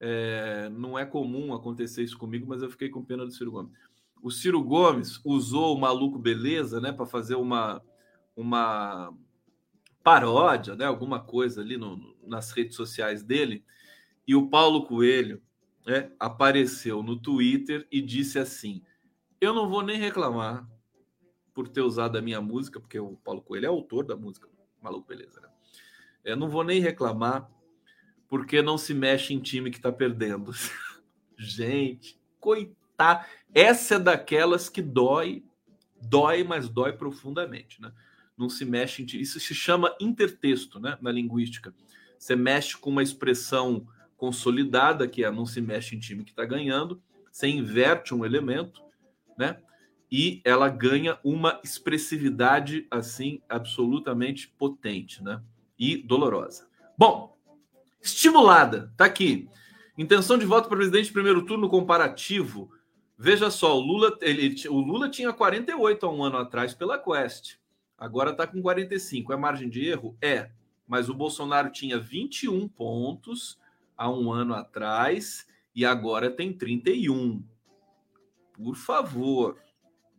[0.00, 3.72] É, não é comum acontecer isso comigo, mas eu fiquei com pena do Ciro Gomes.
[4.20, 7.80] O Ciro Gomes usou o maluco beleza, né, para fazer uma
[8.38, 9.12] uma
[10.00, 13.64] paródia, né, alguma coisa ali no, nas redes sociais dele.
[14.26, 15.42] E o Paulo Coelho
[15.84, 18.80] né, apareceu no Twitter e disse assim:
[19.40, 20.64] Eu não vou nem reclamar
[21.52, 24.48] por ter usado a minha música, porque o Paulo Coelho é autor da música,
[24.80, 25.40] maluco beleza.
[25.40, 25.48] Né?
[26.24, 27.50] Eu não vou nem reclamar
[28.28, 30.52] porque não se mexe em time que está perdendo.
[31.36, 33.26] Gente, coitado.
[33.52, 35.44] Essa é daquelas que dói,
[36.00, 37.92] dói, mas dói profundamente, né?
[38.38, 39.04] Não se mexe.
[39.14, 40.96] Isso se chama intertexto, né?
[41.00, 41.74] Na linguística.
[42.18, 43.86] Você mexe com uma expressão
[44.18, 48.82] consolidada, que é não se mexe em time que está ganhando, você inverte um elemento,
[49.38, 49.58] né?
[50.10, 55.40] E ela ganha uma expressividade assim absolutamente potente, né?
[55.78, 56.66] E dolorosa.
[56.96, 57.36] Bom,
[58.02, 59.48] estimulada, tá aqui.
[59.96, 62.72] Intenção de voto para presidente primeiro turno comparativo.
[63.16, 67.57] Veja só, o Lula, ele, o Lula tinha 48 há um ano atrás pela Quest.
[67.98, 69.32] Agora está com 45.
[69.32, 70.16] É margem de erro?
[70.22, 70.50] É.
[70.86, 73.58] Mas o Bolsonaro tinha 21 pontos
[73.96, 77.44] há um ano atrás e agora tem 31.
[78.52, 79.58] Por favor,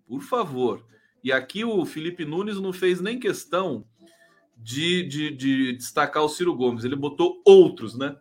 [0.05, 0.85] por favor.
[1.23, 3.85] E aqui o Felipe Nunes não fez nem questão
[4.55, 8.17] de, de, de destacar o Ciro Gomes, ele botou outros, né?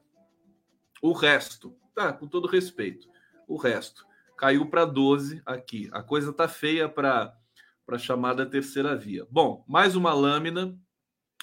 [1.02, 3.08] O resto, tá, com todo respeito,
[3.46, 5.88] o resto caiu para 12 aqui.
[5.92, 7.36] A coisa tá feia para
[7.88, 9.27] para chamada terceira via.
[9.31, 10.79] Bom, mais uma lâmina.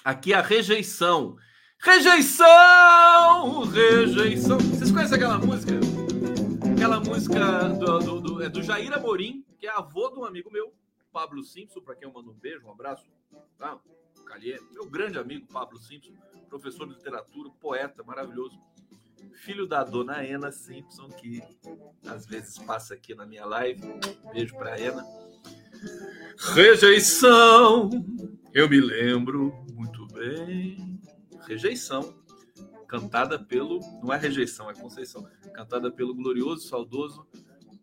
[0.04, 1.36] Aqui a rejeição
[1.80, 3.64] Rejeição!
[3.64, 4.56] Rejeição!
[4.56, 5.72] Vocês conhecem aquela música?
[6.72, 10.48] Aquela música do, do, do, é do Jair Amorim, que é avô de um amigo
[10.52, 10.72] meu,
[11.12, 13.04] Pablo Simpson, para quem eu mando um beijo, um abraço.
[13.58, 13.80] Tá?
[14.24, 16.12] Calhê, meu grande amigo Pablo Simpson,
[16.48, 18.56] professor de literatura, poeta maravilhoso.
[19.34, 21.42] Filho da dona Ena Simpson, que
[22.06, 23.82] às vezes passa aqui na minha live.
[24.32, 25.04] Beijo para Ena.
[26.54, 27.90] Rejeição,
[28.52, 31.00] eu me lembro muito bem
[31.46, 32.22] Rejeição,
[32.88, 33.78] cantada pelo.
[34.02, 35.24] Não é rejeição, é Conceição.
[35.54, 37.26] Cantada pelo glorioso, saudoso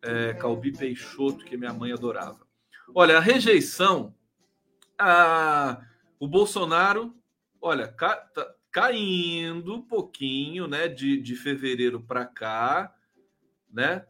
[0.01, 2.45] é, Calbi Peixoto, que minha mãe adorava.
[2.93, 4.13] Olha, a rejeição.
[4.99, 5.82] A,
[6.19, 7.15] o Bolsonaro,
[7.62, 12.93] olha, ca, tá caindo um pouquinho, né, de, de fevereiro para cá,
[13.71, 14.06] né?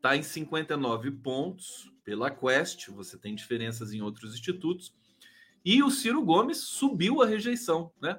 [0.00, 4.94] Tá em 59 pontos pela Quest, você tem diferenças em outros institutos.
[5.64, 8.18] E o Ciro Gomes subiu a rejeição, né?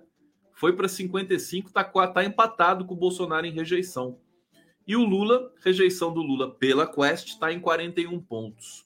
[0.61, 4.19] foi para 55, está tá empatado com o Bolsonaro em rejeição.
[4.85, 8.85] E o Lula, rejeição do Lula pela Quest, está em 41 pontos.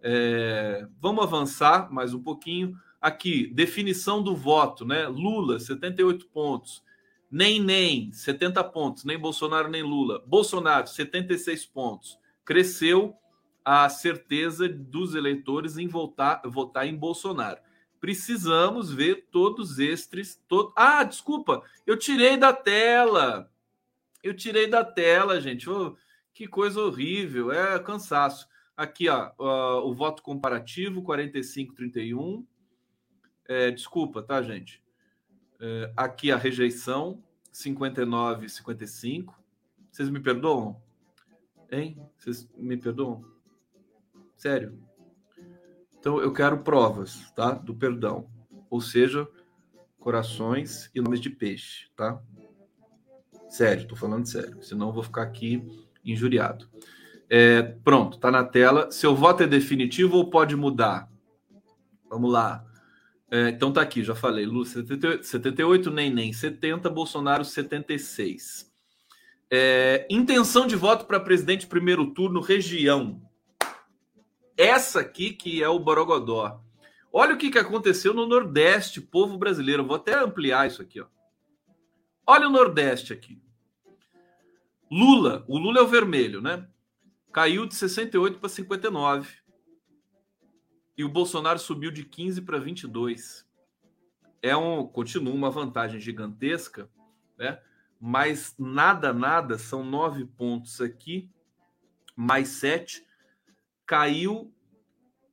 [0.00, 2.76] É, vamos avançar mais um pouquinho.
[3.00, 5.08] Aqui, definição do voto, né?
[5.08, 6.80] Lula, 78 pontos.
[7.28, 9.04] Nem, nem, 70 pontos.
[9.04, 10.22] Nem Bolsonaro, nem Lula.
[10.24, 12.19] Bolsonaro, 76 pontos.
[12.44, 13.14] Cresceu
[13.64, 17.60] a certeza dos eleitores em votar, votar em Bolsonaro
[18.00, 20.42] precisamos ver todos estes.
[20.74, 23.52] Ah, desculpa, eu tirei da tela.
[24.22, 25.68] Eu tirei da tela, gente.
[25.68, 25.96] Oh,
[26.32, 28.48] que coisa horrível, é cansaço.
[28.76, 32.44] Aqui, ó, uh, o voto comparativo 45-31.
[33.46, 34.82] É, desculpa, tá, gente?
[35.60, 37.22] É, aqui a rejeição
[37.52, 39.34] 59-55.
[39.90, 40.80] Vocês me perdoam?
[41.70, 41.98] Hein?
[42.16, 43.24] Vocês me perdoam?
[44.36, 44.78] Sério?
[45.98, 47.52] Então eu quero provas, tá?
[47.52, 48.28] Do perdão.
[48.70, 49.28] ou seja,
[49.98, 52.20] corações e nomes de peixe, tá?
[53.48, 55.62] Sério, tô falando sério, senão eu vou ficar aqui
[56.04, 56.68] injuriado.
[57.28, 58.90] É, pronto, tá na tela.
[58.90, 61.08] Seu voto é definitivo ou pode mudar?
[62.08, 62.64] Vamos lá.
[63.30, 64.46] É, então tá aqui, já falei.
[64.46, 68.69] Lula 78, 78 nem nem 70, Bolsonaro 76.
[69.52, 73.20] É, intenção de voto para presidente primeiro turno, região.
[74.56, 76.62] Essa aqui que é o Borogodó.
[77.12, 79.84] Olha o que, que aconteceu no Nordeste, povo brasileiro.
[79.84, 81.00] Vou até ampliar isso aqui.
[81.00, 81.06] Ó.
[82.24, 83.42] Olha o Nordeste aqui.
[84.88, 86.68] Lula, o Lula é o vermelho, né?
[87.32, 89.28] Caiu de 68 para 59.
[90.96, 93.48] E o Bolsonaro subiu de 15 para 22.
[94.42, 96.88] É um, continua uma vantagem gigantesca,
[97.36, 97.60] né?
[98.00, 101.30] Mas nada, nada, são nove pontos aqui,
[102.16, 103.04] mais sete.
[103.84, 104.52] Caiu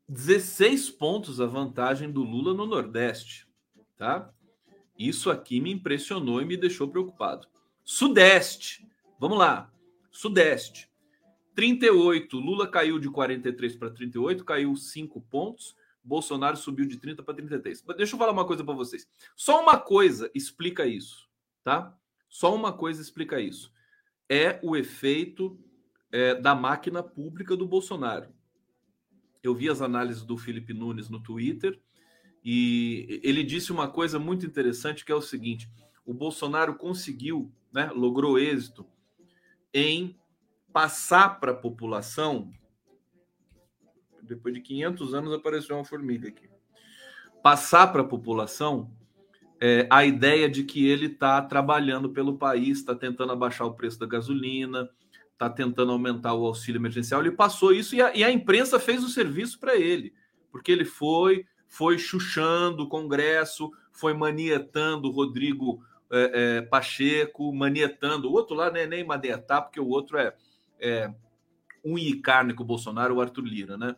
[0.09, 3.47] 16 pontos a vantagem do Lula no Nordeste,
[3.95, 4.33] tá?
[4.97, 7.47] Isso aqui me impressionou e me deixou preocupado.
[7.83, 8.85] Sudeste,
[9.19, 9.71] vamos lá.
[10.11, 10.89] Sudeste,
[11.55, 12.37] 38.
[12.37, 15.75] Lula caiu de 43 para 38, caiu 5 pontos.
[16.03, 17.83] Bolsonaro subiu de 30 para 33.
[17.85, 19.07] Mas deixa eu falar uma coisa para vocês.
[19.35, 21.29] Só uma coisa explica isso,
[21.63, 21.95] tá?
[22.29, 23.73] Só uma coisa explica isso.
[24.29, 25.59] É o efeito
[26.11, 28.35] é, da máquina pública do Bolsonaro
[29.47, 31.79] eu vi as análises do Felipe Nunes no Twitter
[32.43, 35.69] e ele disse uma coisa muito interessante que é o seguinte:
[36.05, 38.85] o Bolsonaro conseguiu, né, logrou êxito
[39.73, 40.17] em
[40.71, 42.51] passar para a população.
[44.21, 46.49] Depois de 500 anos apareceu uma formiga aqui.
[47.41, 48.91] Passar para a população
[49.59, 53.99] é, a ideia de que ele está trabalhando pelo país, está tentando abaixar o preço
[53.99, 54.89] da gasolina,
[55.33, 57.21] está tentando aumentar o auxílio emergencial.
[57.21, 60.13] Ele passou isso e a, e a imprensa fez o serviço para ele,
[60.51, 68.29] porque ele foi, foi chuchando o Congresso, foi manietando o Rodrigo é, é, Pacheco, manietando
[68.29, 70.33] o outro lá, né, nem manietar, porque o outro é,
[70.79, 71.13] é
[71.83, 73.95] um e carne com o Bolsonaro, o Arthur Lira, né?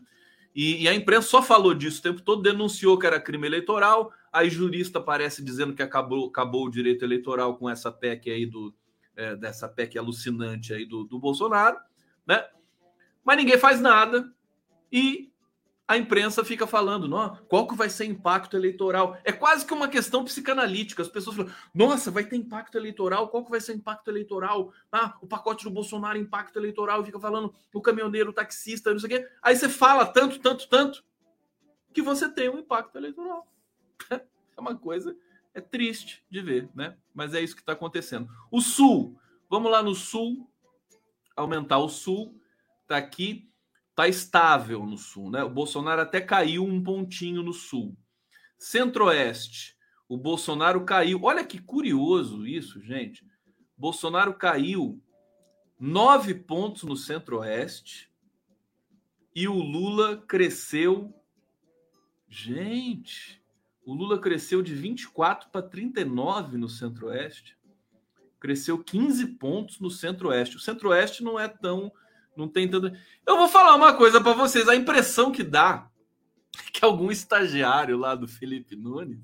[0.55, 4.11] E, e, a imprensa só falou disso o tempo todo, denunciou que era crime eleitoral.
[4.31, 8.73] Aí jurista aparece dizendo que acabou, acabou o direito eleitoral com essa PEC aí do,
[9.15, 11.77] é, dessa PEC alucinante aí do, do Bolsonaro,
[12.25, 12.45] né?
[13.23, 14.31] Mas ninguém faz nada
[14.91, 15.31] e
[15.89, 19.17] a imprensa fica falando, não, qual que vai ser impacto eleitoral?
[19.23, 21.01] É quase que uma questão psicanalítica.
[21.01, 23.27] As pessoas falam, nossa, vai ter impacto eleitoral?
[23.29, 24.71] Qual que vai ser impacto eleitoral?
[24.91, 29.07] Ah, o pacote do Bolsonaro, impacto eleitoral, fica falando o caminhoneiro, o taxista, não sei
[29.07, 29.29] o quê.
[29.41, 31.03] Aí você fala tanto, tanto, tanto,
[31.91, 33.47] que você tem um impacto eleitoral.
[34.55, 35.15] É uma coisa
[35.53, 36.97] é triste de ver, né?
[37.13, 38.29] Mas é isso que está acontecendo.
[38.51, 39.17] O Sul,
[39.49, 40.47] vamos lá no Sul,
[41.35, 42.39] aumentar o Sul,
[42.85, 43.48] tá aqui,
[44.03, 45.43] tá estável no Sul, né?
[45.43, 47.97] O Bolsonaro até caiu um pontinho no Sul.
[48.57, 49.75] Centro-Oeste,
[50.07, 51.23] o Bolsonaro caiu.
[51.23, 53.27] Olha que curioso isso, gente.
[53.77, 55.03] Bolsonaro caiu
[55.77, 58.09] nove pontos no Centro-Oeste
[59.35, 61.13] e o Lula cresceu.
[62.29, 63.43] Gente,
[63.85, 67.57] o Lula cresceu de 24 para 39 no Centro-Oeste.
[68.39, 70.55] Cresceu 15 pontos no Centro-Oeste.
[70.55, 71.91] O Centro-Oeste não é tão.
[72.35, 72.91] Não tem tanto.
[73.25, 74.67] Eu vou falar uma coisa para vocês.
[74.67, 75.89] A impressão que dá
[76.57, 79.19] é que algum estagiário lá do Felipe Nunes,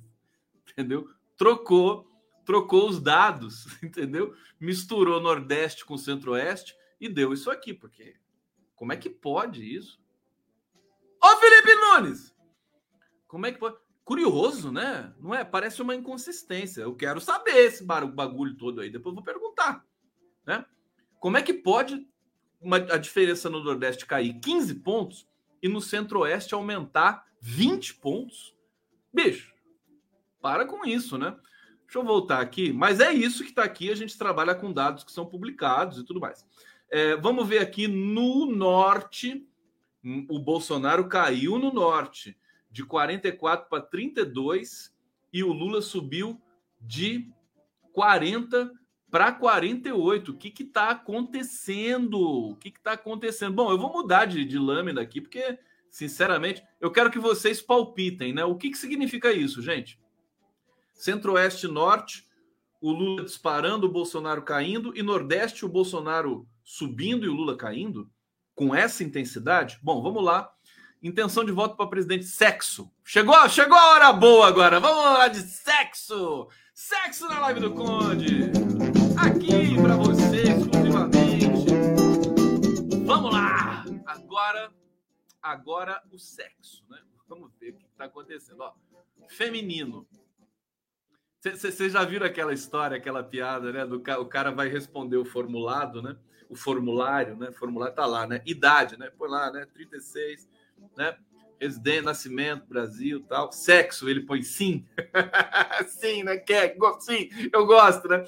[0.69, 1.09] entendeu?
[1.37, 2.09] Trocou,
[2.45, 4.35] trocou os dados, entendeu?
[4.59, 8.15] Misturou Nordeste com Centro-Oeste e deu isso aqui, porque
[8.75, 9.99] como é que pode isso?
[11.23, 12.35] Ô Felipe Nunes!
[13.27, 13.77] Como é que pode?
[14.05, 15.11] curioso, né?
[15.19, 15.43] Não é?
[15.43, 16.83] Parece uma inconsistência.
[16.83, 18.89] Eu quero saber esse bagulho todo aí.
[18.89, 19.83] Depois eu vou perguntar,
[20.45, 20.63] né?
[21.19, 22.07] Como é que pode
[22.61, 25.27] uma, a diferença no Nordeste cair 15 pontos
[25.61, 28.55] e no Centro-Oeste aumentar 20 pontos?
[29.13, 29.53] Bicho,
[30.41, 31.35] para com isso, né?
[31.85, 32.73] Deixa eu voltar aqui.
[32.73, 33.89] Mas é isso que está aqui.
[33.89, 36.45] A gente trabalha com dados que são publicados e tudo mais.
[36.89, 39.47] É, vamos ver aqui no Norte.
[40.29, 42.37] O Bolsonaro caiu no Norte
[42.69, 44.93] de 44 para 32
[45.31, 46.41] e o Lula subiu
[46.79, 47.31] de
[47.93, 48.71] 40
[49.09, 50.31] para 48.
[50.31, 52.19] O que está acontecendo?
[52.19, 53.53] O que está acontecendo?
[53.53, 55.57] Bom, eu vou mudar de, de, lâmina aqui, porque,
[55.89, 58.43] sinceramente, eu quero que vocês palpitem, né?
[58.43, 59.99] O que, que significa isso, gente?
[60.93, 62.27] Centro-Oeste Norte,
[62.81, 68.09] o Lula disparando, o Bolsonaro caindo, e Nordeste, o Bolsonaro subindo e o Lula caindo?
[68.53, 69.77] Com essa intensidade?
[69.81, 70.55] Bom, vamos lá
[71.05, 72.91] Intenção de voto para presidente, sexo.
[73.03, 74.79] Chegou, chegou a hora boa agora.
[74.79, 76.47] Vamos lá de sexo.
[76.73, 78.64] Sexo na live do Conde.
[79.25, 81.65] Aqui para você exclusivamente.
[83.05, 83.83] Vamos lá.
[84.05, 84.71] Agora,
[85.41, 86.99] agora o sexo, né?
[87.27, 88.61] Vamos ver o que está acontecendo.
[88.61, 88.73] Ó,
[89.27, 90.07] feminino.
[91.41, 93.83] Vocês já viram aquela história, aquela piada, né?
[93.83, 96.15] Do o cara vai responder o formulado, né?
[96.47, 97.49] O formulário, né?
[97.49, 98.43] O formulário tá lá, né?
[98.45, 99.09] Idade, né?
[99.09, 99.65] Põe lá, né?
[99.73, 100.47] 36,
[100.95, 101.17] né?
[101.59, 103.51] Residente, nascimento, Brasil, tal.
[103.51, 104.85] Sexo, ele põe sim.
[105.87, 106.37] sim, né?
[106.37, 106.75] Quer?
[106.99, 108.25] Sim, eu gosto, né?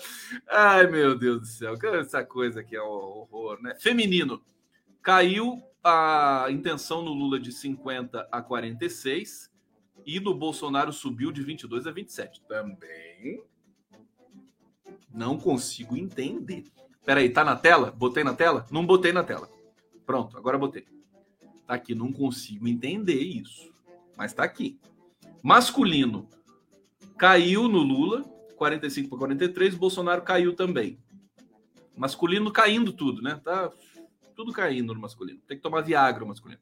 [0.48, 1.76] Ai, meu Deus do céu.
[2.00, 3.76] Essa coisa aqui é um horror, né?
[3.80, 4.42] Feminino.
[5.02, 9.52] Caiu a intenção no Lula de 50 a 46
[10.06, 12.42] e no Bolsonaro subiu de 22 a 27.
[12.48, 13.44] Também
[15.14, 16.66] não consigo entender.
[17.06, 17.92] Peraí, tá na tela?
[17.92, 18.66] Botei na tela?
[18.70, 19.50] Não botei na tela.
[20.06, 20.86] Pronto, agora botei.
[21.68, 23.70] Tá aqui, não consigo entender isso.
[24.18, 24.80] Mas tá aqui.
[25.44, 26.28] Masculino
[27.18, 28.24] caiu no Lula,
[28.56, 30.98] 45 para 43, Bolsonaro caiu também.
[31.96, 33.40] Masculino caindo tudo, né?
[33.44, 33.72] Tá
[34.36, 35.40] tudo caindo no masculino.
[35.48, 36.62] Tem que tomar Viagra masculino.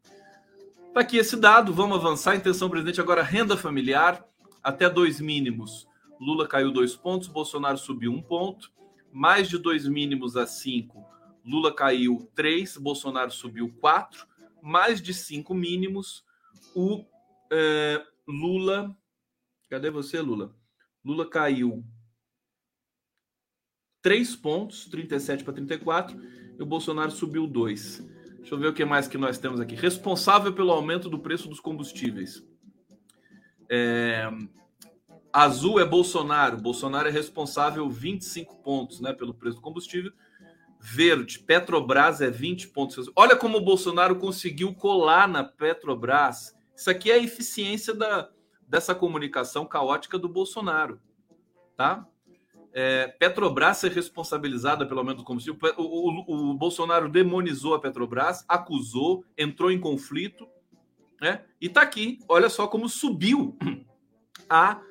[0.87, 2.35] Está aqui esse dado, vamos avançar.
[2.35, 4.25] Intenção, presidente, agora renda familiar,
[4.63, 5.87] até dois mínimos.
[6.19, 8.71] Lula caiu dois pontos, Bolsonaro subiu um ponto.
[9.11, 11.05] Mais de dois mínimos a cinco,
[11.45, 14.25] Lula caiu três, Bolsonaro subiu quatro.
[14.65, 16.25] Mais de cinco mínimos,
[16.75, 17.05] o
[17.51, 18.97] é, Lula.
[19.69, 20.55] Cadê você, Lula?
[21.03, 21.85] Lula caiu
[24.01, 26.19] três pontos, 37 para 34,
[26.57, 28.03] e o Bolsonaro subiu dois.
[28.39, 29.75] Deixa eu ver o que mais que nós temos aqui.
[29.75, 32.43] Responsável pelo aumento do preço dos combustíveis.
[33.69, 34.27] É...
[35.31, 36.57] Azul é Bolsonaro.
[36.57, 40.11] Bolsonaro é responsável 25 pontos né, pelo preço do combustível.
[40.87, 43.09] Verde, Petrobras é 20 pontos.
[43.15, 46.55] Olha como o Bolsonaro conseguiu colar na Petrobras.
[46.75, 48.29] Isso aqui é a eficiência da,
[48.67, 50.99] dessa comunicação caótica do Bolsonaro.
[51.75, 52.07] Tá?
[52.75, 55.57] é, Petrobras ser responsabilizada pelo aumento do combustível.
[55.77, 60.45] O, o, o, Bolsonaro demonizou a Petrobras, acusou, entrou em conflito,
[61.21, 61.45] né?
[61.61, 62.19] E está aqui.
[62.27, 63.57] Olha só como subiu
[64.49, 64.81] a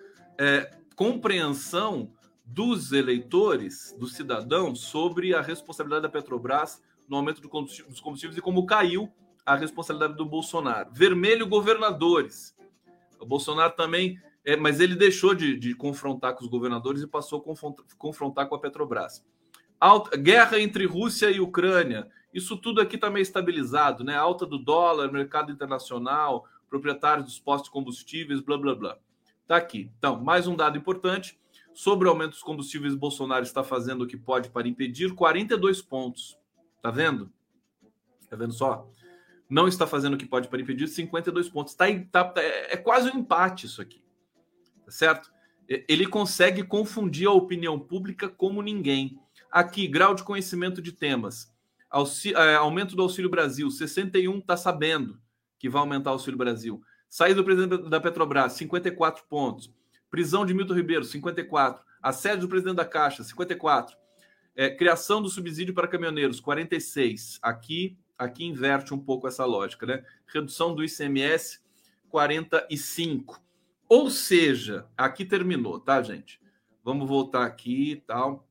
[0.41, 2.11] é, compreensão
[2.45, 8.43] dos eleitores, dos cidadãos, sobre a responsabilidade da Petrobras no aumento do dos combustíveis e
[8.43, 9.11] como caiu
[9.45, 10.91] a responsabilidade do Bolsonaro.
[10.93, 12.57] Vermelho, governadores.
[13.21, 17.41] O Bolsonaro também é, mas ele deixou de, de, confrontar com os governadores e passou
[17.41, 19.25] a confrontar, confrontar com a Petrobras.
[19.81, 22.07] Alta, guerra entre Rússia e Ucrânia.
[22.33, 24.15] Isso tudo aqui está meio estabilizado, né?
[24.15, 28.99] Alta do dólar, mercado internacional, proprietários dos postos de combustíveis, blá blá blá.
[29.47, 29.91] Tá aqui.
[29.99, 31.39] Então, mais um dado importante.
[31.75, 36.39] Sobre o aumento dos combustíveis, Bolsonaro está fazendo o que pode para impedir 42 pontos.
[36.81, 37.31] Tá vendo?
[38.31, 38.89] Tá vendo só?
[39.51, 41.75] Não está fazendo o que pode para impedir 52 pontos.
[41.75, 44.05] Tá, tá, é, é quase um empate isso aqui
[44.85, 45.33] tá certo?
[45.67, 49.19] Ele consegue confundir a opinião pública como ninguém.
[49.51, 51.51] Aqui, grau de conhecimento de temas.
[52.37, 55.19] é, aumento do Auxílio Brasil, 61 está sabendo
[55.59, 56.83] que vai aumentar o Auxílio Brasil.
[57.09, 59.73] Saída do presidente da Petrobras, 54 pontos.
[60.15, 61.85] Prisão de Milton Ribeiro, 54.
[62.01, 63.97] Assédio do presidente da Caixa, 54.
[64.55, 67.41] É, criação do subsídio para caminhoneiros, 46.
[67.43, 70.05] Aqui, aqui inverte um pouco essa lógica, né?
[70.33, 71.59] Redução do ICMS,
[72.11, 73.43] 45.
[73.89, 76.41] Ou seja, aqui terminou, tá, gente?
[76.85, 78.47] Vamos voltar aqui e tal.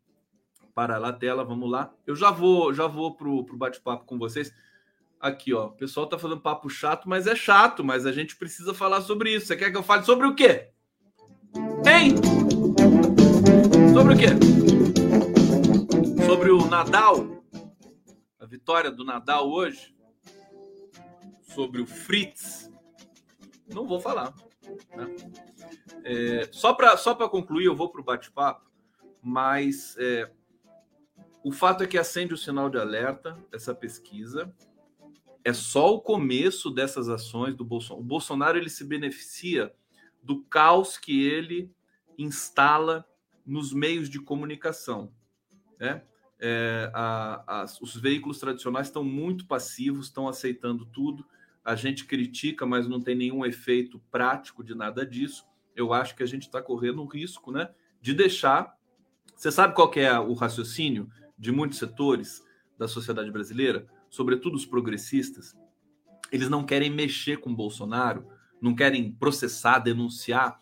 [0.75, 1.93] Para lá, tela, vamos lá.
[2.05, 4.53] Eu já vou, já vou pro, pro bate-papo com vocês.
[5.17, 5.67] Aqui, ó.
[5.67, 9.33] O pessoal tá falando papo chato, mas é chato, mas a gente precisa falar sobre
[9.33, 9.45] isso.
[9.45, 10.72] Você quer que eu fale sobre o quê?
[11.85, 12.15] Hein?
[13.93, 14.27] Sobre o quê?
[16.25, 17.43] Sobre o Nadal?
[18.39, 19.95] A vitória do Nadal hoje?
[21.41, 22.71] Sobre o Fritz?
[23.67, 24.33] Não vou falar.
[24.95, 25.15] Né?
[26.03, 28.69] É, só para só concluir, eu vou para o bate-papo,
[29.21, 30.31] mas é,
[31.43, 34.53] o fato é que acende o sinal de alerta essa pesquisa.
[35.43, 38.01] É só o começo dessas ações do Bolsonaro.
[38.01, 39.73] O Bolsonaro ele se beneficia
[40.23, 41.71] do caos que ele
[42.17, 43.05] instala
[43.45, 45.11] nos meios de comunicação.
[45.79, 46.01] Né?
[46.39, 51.25] É, a, a, os veículos tradicionais estão muito passivos, estão aceitando tudo
[51.63, 55.45] a gente critica, mas não tem nenhum efeito prático de nada disso.
[55.75, 57.69] Eu acho que a gente está correndo um risco né,
[58.01, 58.77] de deixar.
[59.35, 62.43] Você sabe qual é o raciocínio de muitos setores
[62.77, 65.55] da sociedade brasileira, sobretudo os progressistas?
[66.31, 68.27] Eles não querem mexer com Bolsonaro,
[68.63, 70.57] não querem processar, denunciar,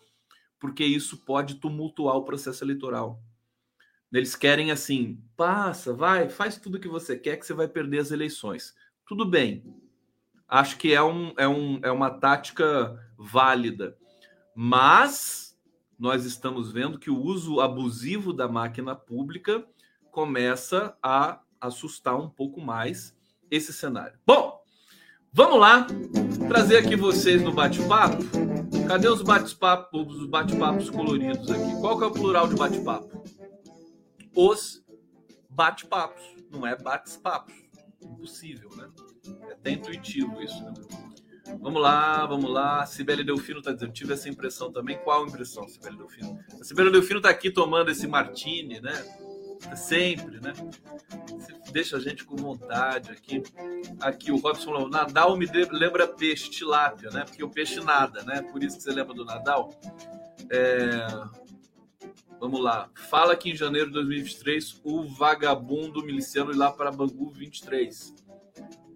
[0.58, 3.22] porque isso pode tumultuar o processo eleitoral.
[4.12, 8.00] Eles querem assim, passa, vai, faz tudo o que você quer, que você vai perder
[8.00, 8.74] as eleições.
[9.06, 9.64] Tudo bem,
[10.48, 13.96] acho que é, um, é, um, é uma tática válida.
[14.54, 15.56] Mas
[15.98, 19.64] nós estamos vendo que o uso abusivo da máquina pública
[20.10, 23.16] começa a assustar um pouco mais
[23.50, 24.18] esse cenário.
[24.26, 24.61] Bom,
[25.32, 25.86] vamos lá
[26.48, 28.22] trazer aqui vocês no bate-papo
[28.86, 30.54] Cadê os bate-papos os bate
[30.90, 31.80] coloridos aqui?
[31.80, 33.24] Qual que é o plural de bate-papo?
[34.34, 34.82] Os
[35.48, 37.54] bate-papos, não é bate-papos.
[38.02, 38.90] Impossível, né?
[39.48, 40.72] É até intuitivo isso, né?
[41.60, 42.84] Vamos lá, vamos lá.
[42.84, 44.98] Sibeli Delfino está dizendo, tive essa impressão também.
[44.98, 46.38] Qual impressão, Sibeli Delfino?
[46.60, 48.92] A Sibeli Delfino está aqui tomando esse martini, né?
[49.76, 50.52] Sempre, né?
[51.72, 53.42] Deixa a gente com vontade aqui.
[54.00, 57.24] Aqui o Robson falou, Nadal me lembra peixe, tilápia, né?
[57.24, 58.42] Porque o peixe nada, né?
[58.42, 59.70] Por isso que você lembra do Nadal.
[60.50, 61.06] É...
[62.38, 62.90] Vamos lá.
[62.94, 68.14] Fala que em janeiro de 2023 o vagabundo miliciano ir lá para Bangu 23.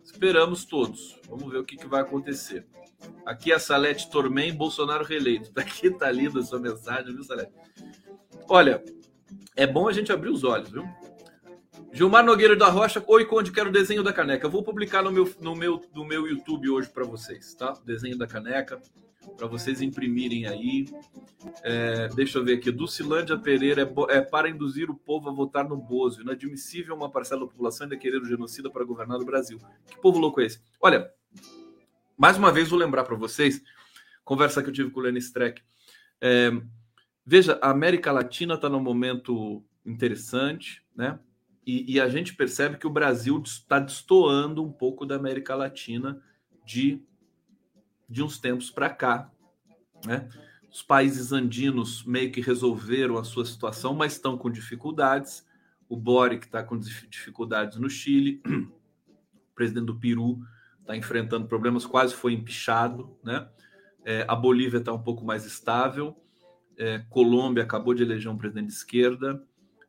[0.05, 1.19] Esperamos todos.
[1.29, 2.67] Vamos ver o que, que vai acontecer.
[3.25, 5.51] Aqui a Salete Tormen, Bolsonaro reeleito.
[5.55, 7.53] Daqui tá linda a sua mensagem, viu, Salete?
[8.49, 8.85] Olha,
[9.55, 10.85] é bom a gente abrir os olhos, viu?
[11.97, 14.45] Gilmar Nogueira da Rocha, oi Conde, quero o desenho da caneca.
[14.47, 17.73] Eu vou publicar no meu, no meu, no meu YouTube hoje para vocês, tá?
[17.87, 18.79] desenho da caneca,
[19.35, 20.85] para vocês imprimirem aí.
[21.63, 22.71] É, deixa eu ver aqui.
[22.71, 26.21] Dulcilândia Pereira é, é, para induzir o povo a votar no Bozo.
[26.21, 29.59] Inadmissível uma parcela da população ainda querer o genocida para governar o Brasil.
[29.89, 30.61] Que povo louco é esse?
[30.79, 31.11] Olha,
[32.15, 33.63] mais uma vez vou lembrar para vocês,
[34.23, 35.63] conversa que eu tive com o Lenny Streck.
[36.21, 36.53] É,
[37.25, 41.19] veja, a América Latina está num momento interessante, né?
[41.67, 46.23] E, e, a gente percebe que o Brasil está destoando um pouco da América Latina
[46.65, 47.03] de,
[48.09, 49.29] de uns tempos para cá,
[50.05, 50.29] né?
[50.71, 55.45] Os países andinos meio que resolveram a sua situação, mas estão com dificuldades.
[55.89, 60.39] O Boric está com dificuldades no Chile, o presidente do Peru
[60.81, 63.49] está enfrentando problemas, quase foi empichado, né?
[64.05, 66.17] É, a Bolívia está um pouco mais estável,
[66.79, 69.43] é, Colômbia acabou de eleger um presidente de esquerda,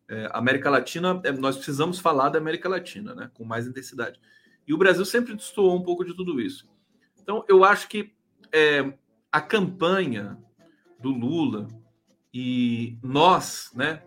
[0.10, 3.30] é, América Latina, é, nós precisamos falar da América Latina, né?
[3.34, 4.20] Com mais intensidade.
[4.68, 6.70] E o Brasil sempre destoou um pouco de tudo isso.
[7.22, 8.14] Então, eu acho que
[8.52, 8.94] é,
[9.32, 10.38] a campanha
[11.00, 11.68] do Lula
[12.34, 14.02] e nós, né?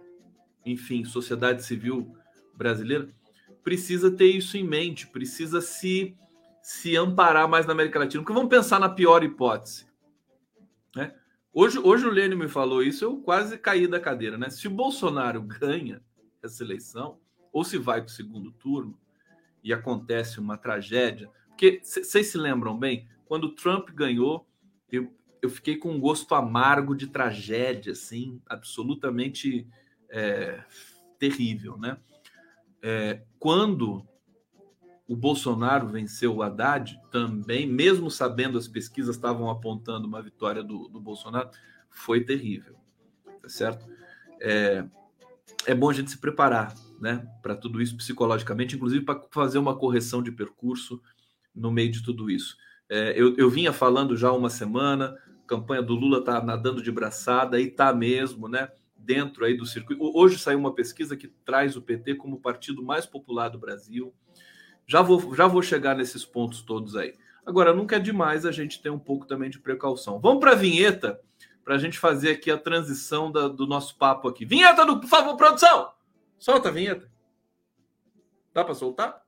[0.65, 2.17] Enfim, sociedade civil
[2.55, 3.09] brasileira,
[3.63, 6.17] precisa ter isso em mente, precisa se
[6.63, 8.23] se amparar mais na América Latina.
[8.23, 9.87] Porque vamos pensar na pior hipótese.
[11.53, 14.39] Hoje, hoje o Lênin me falou isso, eu quase caí da cadeira.
[14.39, 14.49] Né?
[14.51, 16.01] Se o Bolsonaro ganha
[16.43, 17.19] essa eleição,
[17.53, 18.97] ou se vai para o segundo turno
[19.63, 21.29] e acontece uma tragédia.
[21.49, 24.47] Porque vocês se lembram bem, quando o Trump ganhou,
[24.91, 29.67] eu, eu fiquei com um gosto amargo de tragédia, assim, absolutamente
[30.09, 30.63] é,
[31.19, 31.77] terrível.
[31.77, 31.99] Né?
[32.81, 34.07] É, quando
[35.11, 40.87] o Bolsonaro venceu o Haddad também, mesmo sabendo as pesquisas estavam apontando uma vitória do,
[40.87, 41.51] do Bolsonaro,
[41.91, 42.77] foi terrível,
[43.43, 43.85] tá certo?
[44.41, 44.85] É,
[45.67, 49.77] é bom a gente se preparar, né, para tudo isso psicologicamente, inclusive para fazer uma
[49.77, 51.03] correção de percurso
[51.53, 52.57] no meio de tudo isso.
[52.89, 57.61] É, eu, eu vinha falando já uma semana, campanha do Lula está nadando de braçada
[57.61, 58.71] e está mesmo, né?
[58.97, 60.01] Dentro aí do circuito.
[60.17, 64.15] Hoje saiu uma pesquisa que traz o PT como o partido mais popular do Brasil.
[64.91, 67.15] Já vou, já vou chegar nesses pontos todos aí.
[67.47, 70.19] Agora, nunca é demais a gente ter um pouco também de precaução.
[70.19, 71.21] Vamos para a vinheta,
[71.65, 74.45] para a gente fazer aqui a transição da, do nosso papo aqui.
[74.45, 75.93] Vinheta, do, por favor, produção!
[76.41, 77.09] Solta a vinheta.
[78.53, 79.23] Dá para soltar?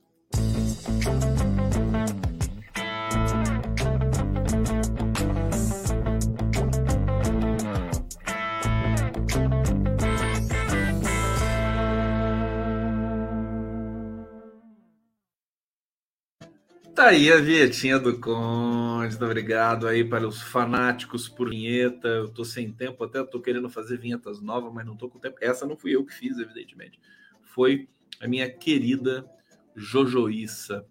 [17.03, 19.17] Tá aí a vietinha do Conde.
[19.17, 22.07] Obrigado aí para os fanáticos por vinheta.
[22.07, 25.37] Eu tô sem tempo, até tô querendo fazer vinhetas novas, mas não tô com tempo.
[25.41, 27.01] Essa não fui eu que fiz, evidentemente.
[27.43, 27.89] Foi
[28.21, 29.29] a minha querida
[29.75, 30.87] Jojoíça.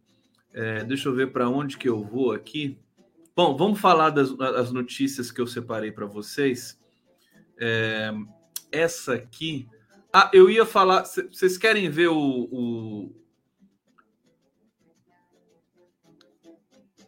[0.54, 2.78] É, deixa eu ver para onde que eu vou aqui.
[3.34, 6.78] Bom, vamos falar das, das notícias que eu separei para vocês.
[7.58, 8.12] É,
[8.70, 9.66] essa aqui.
[10.12, 11.06] Ah, eu ia falar.
[11.06, 13.16] Vocês querem ver o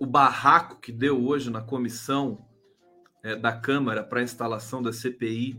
[0.04, 2.46] o barraco que deu hoje na comissão
[3.24, 5.58] é, da Câmara para a instalação da CPI.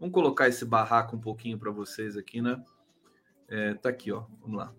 [0.00, 2.64] Vamos colocar esse barraco um pouquinho para vocês aqui, né?
[3.46, 4.24] É, tá aqui, ó.
[4.40, 4.72] Vamos lá.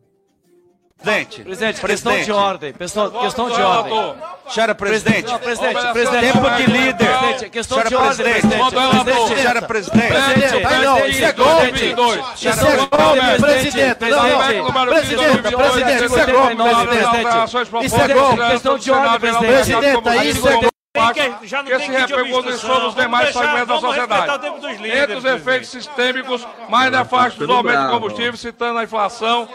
[0.98, 4.16] Presidente, presidente, questão de ordem, pessoal, questão de ordem.
[4.50, 6.96] Senhora presidente, não, presidente, presidente, tempo de líder.
[6.96, 8.72] Presidente, questão de ordem, presidente.
[8.72, 10.08] Presidente, senhora presidente.
[10.08, 11.68] Presidente, não, isso é golpe.
[11.76, 14.10] Isso é golpe, presidente.
[14.10, 15.26] Não, presidente,
[15.56, 16.56] presidente, isso é golpe,
[16.88, 17.86] presidente.
[17.86, 20.02] Isso é golpe, questão de ordem, presidente.
[20.02, 20.68] Presidente, isso é golpe.
[21.14, 24.48] Que, já não que esse repercute sobre os demais segmentos da sociedade.
[24.84, 29.48] Entre os efeitos sistêmicos mais nefastos do aumento do combustível, citando a inflação,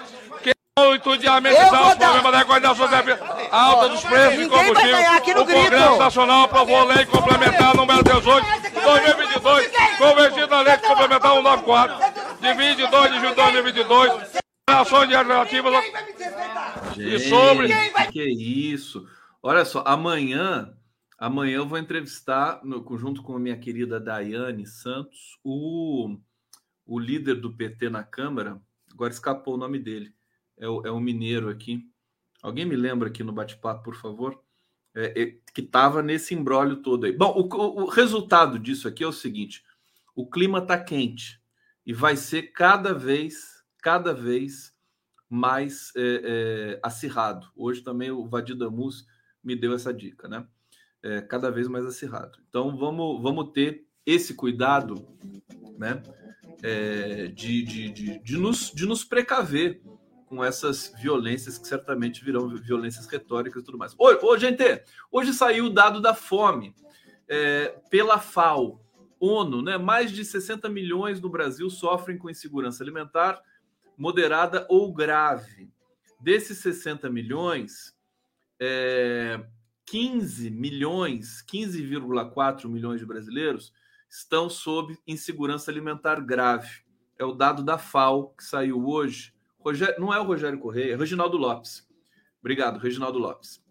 [0.79, 2.89] Muito de amenizar os problemas da coordenação
[3.51, 5.43] alta dos preços de combustível.
[5.43, 11.31] O Congresso Nacional aprovou a lei complementar número 18 de 2022, convertida na lei complementar
[11.31, 14.43] 194 de 22 de julho de 2022.
[14.67, 15.85] Ações de alternativas.
[16.97, 17.69] E sobre.
[18.11, 19.07] Que isso.
[19.43, 20.73] Olha só, amanhã.
[21.19, 26.17] Amanhã eu vou entrevistar, no, junto com a minha querida Daiane Santos, o,
[26.87, 28.59] o líder do PT na Câmara.
[28.91, 30.15] Agora escapou o nome dele
[30.63, 31.85] é o, é o mineiro aqui.
[32.41, 34.41] Alguém me lembra aqui no bate-papo, por favor?
[34.95, 37.13] É, é, que estava nesse embrólio todo aí.
[37.13, 39.65] Bom, o, o, resultado disso aqui é o seguinte:
[40.15, 41.41] o clima está quente
[41.85, 44.73] e vai ser cada vez, cada vez
[45.29, 47.51] mais é, é, acirrado.
[47.57, 49.07] Hoje também o Vadir Damus
[49.43, 50.47] me deu essa dica, né?
[51.03, 52.39] É, cada vez mais acirrado.
[52.49, 55.09] Então vamos, vamos ter esse cuidado,
[55.77, 56.01] né?
[56.63, 59.83] É, de, de, de, de, nos, de nos precaver
[60.33, 63.95] com essas violências que certamente virão violências retóricas e tudo mais.
[63.99, 64.65] Ô, ô gente,
[65.11, 66.75] hoje saiu o dado da fome
[67.29, 68.81] é, pela FAO,
[69.21, 69.77] ONU, né?
[69.77, 73.43] Mais de 60 milhões no Brasil sofrem com insegurança alimentar
[73.95, 75.71] moderada ou grave.
[76.19, 77.95] Desses 60 milhões,
[78.59, 79.39] é,
[79.85, 83.71] 15 milhões, 15,4 milhões de brasileiros
[84.09, 86.87] estão sob insegurança alimentar grave.
[87.19, 89.32] É o dado da FAO que saiu hoje
[89.63, 91.89] Rogério, não é o Rogério Correia, é Reginaldo Lopes.
[92.41, 93.65] Obrigado, Reginaldo Lopes.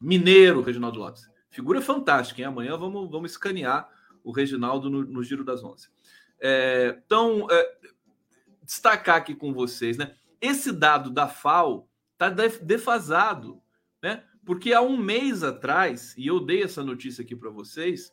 [0.00, 1.30] Mineiro, Reginaldo Lopes.
[1.50, 2.48] Figura fantástica, hein?
[2.48, 3.88] Amanhã vamos, vamos escanear
[4.24, 5.88] o Reginaldo no, no Giro das Onze.
[6.40, 7.78] É, então, é,
[8.62, 10.14] destacar aqui com vocês, né?
[10.40, 13.62] Esse dado da FAO está defasado,
[14.02, 14.24] né?
[14.44, 18.12] Porque há um mês atrás, e eu dei essa notícia aqui para vocês,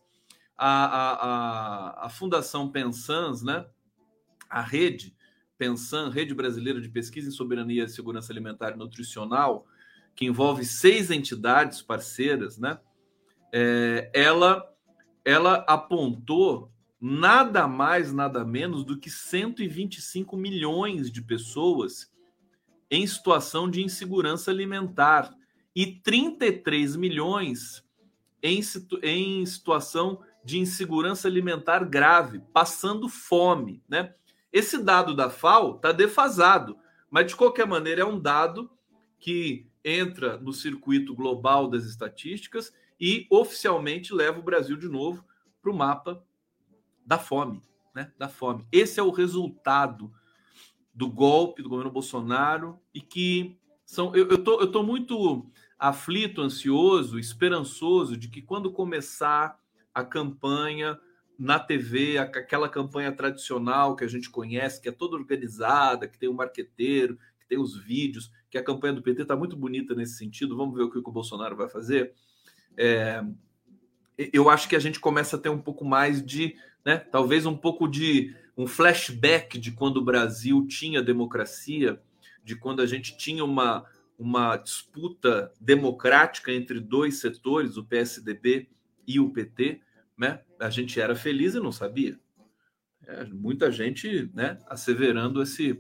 [0.58, 3.66] a, a, a, a Fundação Pensans, né?
[4.50, 5.17] A rede,
[5.58, 9.66] Pensan, Rede Brasileira de Pesquisa em Soberania e Segurança Alimentar e Nutricional,
[10.16, 12.80] que envolve seis entidades parceiras, né?
[13.54, 14.64] É, ela,
[15.24, 22.12] ela apontou nada mais, nada menos do que 125 milhões de pessoas
[22.90, 25.34] em situação de insegurança alimentar
[25.76, 27.84] e 33 milhões
[28.42, 34.14] em, situ em situação de insegurança alimentar grave, passando fome, né?
[34.52, 36.78] Esse dado da FAO está defasado,
[37.10, 38.70] mas de qualquer maneira é um dado
[39.20, 45.24] que entra no circuito global das estatísticas e oficialmente leva o Brasil de novo
[45.62, 46.24] para o mapa
[47.06, 47.62] da fome,
[47.96, 48.12] né?
[48.18, 48.68] Da fome.
[48.72, 50.12] Esse é o resultado
[50.94, 56.42] do golpe do governo Bolsonaro e que são eu, eu tô, eu tô muito aflito,
[56.42, 59.60] ansioso, esperançoso de que quando começar
[59.94, 61.00] a campanha
[61.38, 66.28] na TV, aquela campanha tradicional que a gente conhece, que é toda organizada, que tem
[66.28, 69.94] o um marqueteiro, que tem os vídeos, que a campanha do PT está muito bonita
[69.94, 70.58] nesse sentido.
[70.58, 72.14] Vamos ver o que o Bolsonaro vai fazer.
[72.76, 73.24] É,
[74.18, 77.56] eu acho que a gente começa a ter um pouco mais de, né, talvez um
[77.56, 82.02] pouco de um flashback de quando o Brasil tinha democracia,
[82.44, 83.86] de quando a gente tinha uma,
[84.18, 88.68] uma disputa democrática entre dois setores, o PSDB
[89.06, 89.82] e o PT
[90.18, 90.42] né?
[90.60, 92.20] A gente era feliz e não sabia.
[93.06, 95.80] É, muita gente, né, asseverando esse,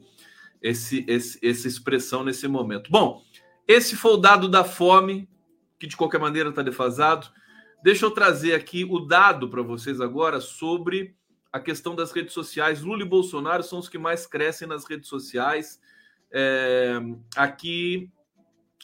[0.62, 2.90] esse, esse, essa expressão nesse momento.
[2.90, 3.22] Bom,
[3.68, 5.28] esse foi o dado da fome,
[5.80, 7.28] que de qualquer maneira está defasado.
[7.84, 11.16] Deixa eu trazer aqui o dado para vocês agora sobre
[11.52, 12.82] a questão das redes sociais.
[12.82, 15.80] Lula e Bolsonaro são os que mais crescem nas redes sociais.
[16.32, 17.00] É,
[17.36, 18.12] aqui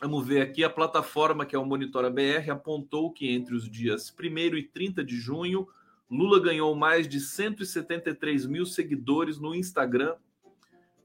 [0.01, 4.13] Vamos ver aqui, a plataforma que é o Monitora BR apontou que entre os dias
[4.13, 5.67] 1 e 30 de junho,
[6.09, 10.15] Lula ganhou mais de 173 mil seguidores no Instagram,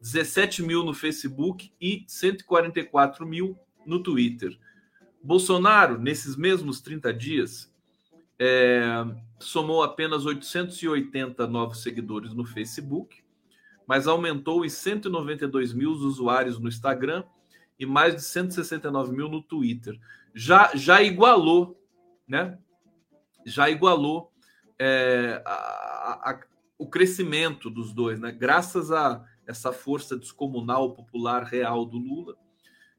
[0.01, 4.59] 17 mil no Facebook e 144 mil no Twitter.
[5.23, 7.73] Bolsonaro, nesses mesmos 30 dias,
[8.39, 9.05] é,
[9.39, 13.23] somou apenas 880 novos seguidores no Facebook,
[13.87, 17.25] mas aumentou os 192 mil usuários no Instagram
[17.79, 19.99] e mais de 169 mil no Twitter.
[20.35, 21.81] Já, já igualou,
[22.27, 22.59] né?
[23.47, 24.33] Já igualou
[24.79, 26.41] é, a, a,
[26.77, 28.33] o crescimento dos dois, né?
[28.33, 32.37] Graças a essa força descomunal, popular, real do Lula,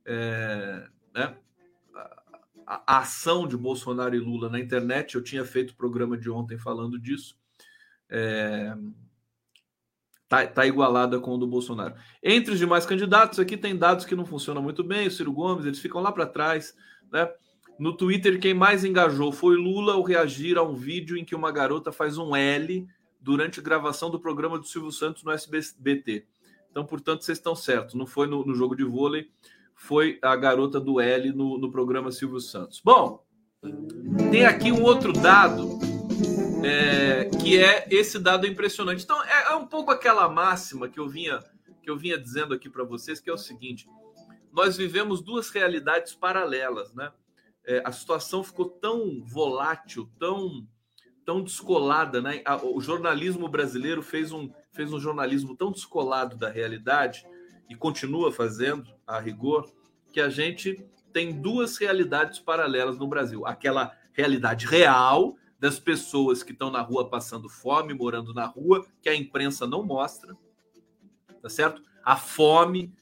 [0.06, 1.38] é, né?
[2.66, 7.00] A, ação de Bolsonaro e Lula na internet, eu tinha feito programa de ontem falando
[7.00, 7.38] disso.
[8.10, 8.76] É,
[10.30, 11.96] Está tá igualada com o do Bolsonaro.
[12.22, 15.08] Entre os demais candidatos, aqui tem dados que não funcionam muito bem.
[15.08, 16.76] O Ciro Gomes, eles ficam lá para trás.
[17.12, 17.28] Né?
[17.80, 21.52] No Twitter, quem mais engajou foi Lula ao reagir a um vídeo em que uma
[21.52, 22.88] garota faz um L
[23.20, 26.28] durante gravação do programa do Silvio Santos no SBT.
[26.70, 27.96] Então, portanto, vocês estão certos.
[27.96, 29.32] Não foi no, no jogo de vôlei,
[29.74, 32.80] foi a garota do L no, no programa Silvio Santos.
[32.86, 33.26] Bom,
[34.30, 35.80] tem aqui um outro dado
[36.64, 39.04] é, que é esse dado impressionante.
[39.04, 41.40] Então, é, é, um pouco aquela máxima que eu vinha
[41.82, 43.88] que eu vinha dizendo aqui para vocês, que é o seguinte:
[44.52, 47.12] nós vivemos duas realidades paralelas, né?
[47.66, 50.68] É, a situação ficou tão volátil, tão
[51.26, 52.42] tão descolada, né?
[52.64, 57.26] O jornalismo brasileiro fez um fez um jornalismo tão descolado da realidade
[57.70, 59.72] e continua fazendo a rigor
[60.12, 60.84] que a gente
[61.14, 63.46] tem duas realidades paralelas no Brasil.
[63.46, 69.10] Aquela realidade real das pessoas que estão na rua passando fome, morando na rua, que
[69.10, 70.36] a imprensa não mostra,
[71.42, 71.84] tá certo?
[72.04, 72.94] A fome.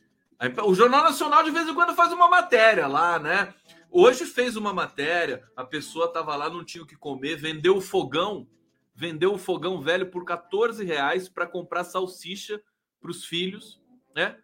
[0.65, 3.53] O Jornal Nacional de vez em quando faz uma matéria lá, né?
[3.89, 7.81] Hoje fez uma matéria, a pessoa estava lá, não tinha o que comer, vendeu o
[7.81, 8.47] fogão,
[8.93, 12.61] vendeu o fogão velho por 14 reais para comprar salsicha
[12.99, 13.79] para os filhos,
[14.15, 14.37] né?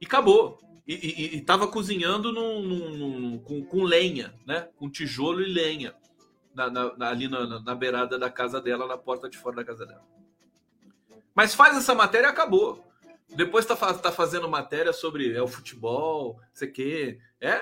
[0.00, 0.58] E acabou.
[0.86, 4.68] E estava cozinhando num, num, num, com, com, lenha, né?
[4.76, 5.94] Com tijolo e lenha.
[6.54, 9.86] Na, na, ali na, na, beirada da casa dela, na porta de fora da casa
[9.86, 10.04] dela.
[11.34, 12.84] Mas faz essa matéria e acabou.
[13.34, 17.18] Depois tá, tá fazendo matéria sobre é, o futebol, sei que.
[17.40, 17.58] É,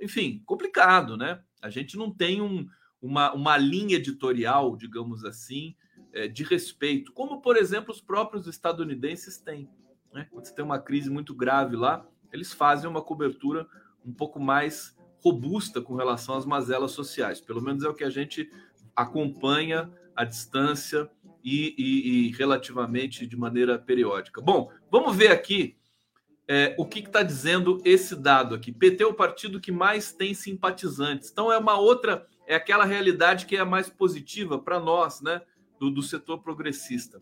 [0.00, 1.42] enfim, complicado, né?
[1.62, 2.68] A gente não tem um,
[3.00, 5.74] uma, uma linha editorial, digamos assim,
[6.12, 9.68] é, de respeito, como, por exemplo, os próprios estadunidenses têm.
[10.12, 10.26] Né?
[10.30, 13.66] Quando você tem uma crise muito grave lá, eles fazem uma cobertura
[14.04, 17.40] um pouco mais robusta com relação às mazelas sociais.
[17.40, 18.50] Pelo menos é o que a gente
[18.94, 21.10] acompanha à distância
[21.42, 24.40] e, e, e relativamente de maneira periódica.
[24.40, 25.76] Bom, vamos ver aqui
[26.46, 28.70] é, o que está dizendo esse dado aqui.
[28.70, 31.30] PT é o partido que mais tem simpatizantes.
[31.30, 35.40] Então é uma outra, é aquela realidade que é a mais positiva para nós, né,
[35.80, 37.18] do, do setor progressista.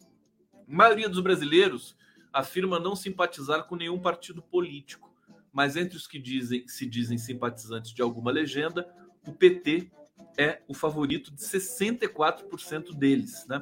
[0.53, 1.97] A maioria dos brasileiros
[2.33, 5.12] afirma não simpatizar com nenhum partido político,
[5.53, 8.89] mas entre os que dizem, se dizem simpatizantes de alguma legenda,
[9.27, 9.91] o PT
[10.37, 13.47] é o favorito de 64% deles.
[13.47, 13.61] Né?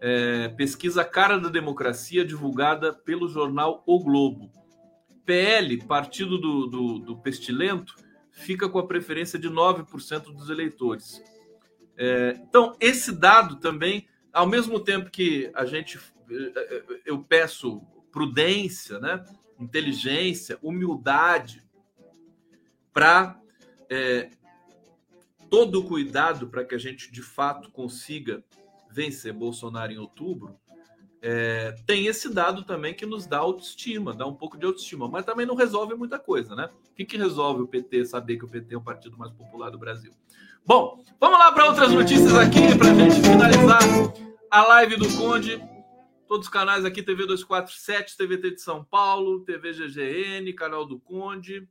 [0.00, 4.50] É, pesquisa Cara da Democracia, divulgada pelo jornal O Globo.
[5.24, 7.96] PL, partido do, do, do Pestilento,
[8.30, 11.22] fica com a preferência de 9% dos eleitores.
[11.96, 15.98] É, então, esse dado também, ao mesmo tempo que a gente
[17.04, 19.24] eu peço prudência, né?
[19.58, 21.62] Inteligência, humildade
[22.92, 23.40] para
[23.90, 24.30] é,
[25.50, 28.42] todo o cuidado para que a gente de fato consiga
[28.90, 30.56] vencer Bolsonaro em outubro.
[31.22, 35.24] É, tem esse dado também que nos dá autoestima, dá um pouco de autoestima, mas
[35.24, 36.70] também não resolve muita coisa, né?
[36.90, 39.70] O que, que resolve o PT saber que o PT é o partido mais popular
[39.70, 40.12] do Brasil?
[40.64, 43.82] Bom, vamos lá para outras notícias aqui para a gente finalizar
[44.50, 45.60] a live do Conde.
[46.36, 51.66] Todos os canais aqui, TV 247, TVT de São Paulo, TV GGN, canal do Conde,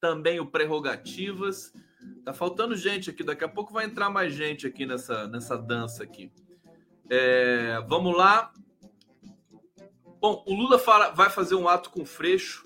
[0.00, 1.72] também o Prerrogativas.
[2.24, 6.02] Tá faltando gente aqui, daqui a pouco vai entrar mais gente aqui nessa, nessa dança
[6.02, 6.32] aqui.
[7.08, 8.52] É, vamos lá.
[10.20, 12.64] Bom, o Lula fala, vai fazer um ato com Freixo,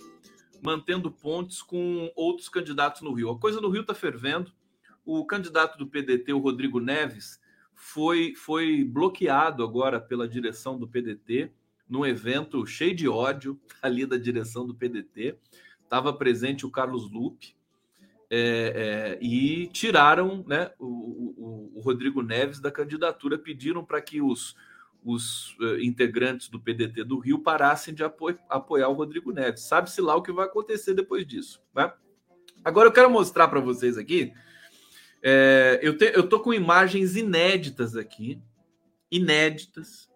[0.62, 3.28] mantendo pontes com outros candidatos no Rio.
[3.28, 4.50] A coisa no Rio está fervendo.
[5.04, 7.38] O candidato do PDT, o Rodrigo Neves,
[7.83, 11.51] foi, foi bloqueado agora pela direção do PDT
[11.89, 15.37] num evento cheio de ódio ali da direção do PDT.
[15.83, 17.57] Estava presente o Carlos Lupe
[18.30, 24.22] é, é, e tiraram né, o, o, o, Rodrigo Neves da candidatura, pediram para que
[24.22, 24.57] os,
[25.05, 29.64] os uh, integrantes do PDT do Rio parassem de apo apoiar o Rodrigo Neves.
[29.64, 31.61] Sabe-se lá o que vai acontecer depois disso.
[31.74, 31.93] Né?
[32.64, 34.33] Agora eu quero mostrar para vocês aqui
[35.22, 38.42] é, eu, te, eu tô com imagens inéditas aqui,
[39.10, 40.10] inéditas,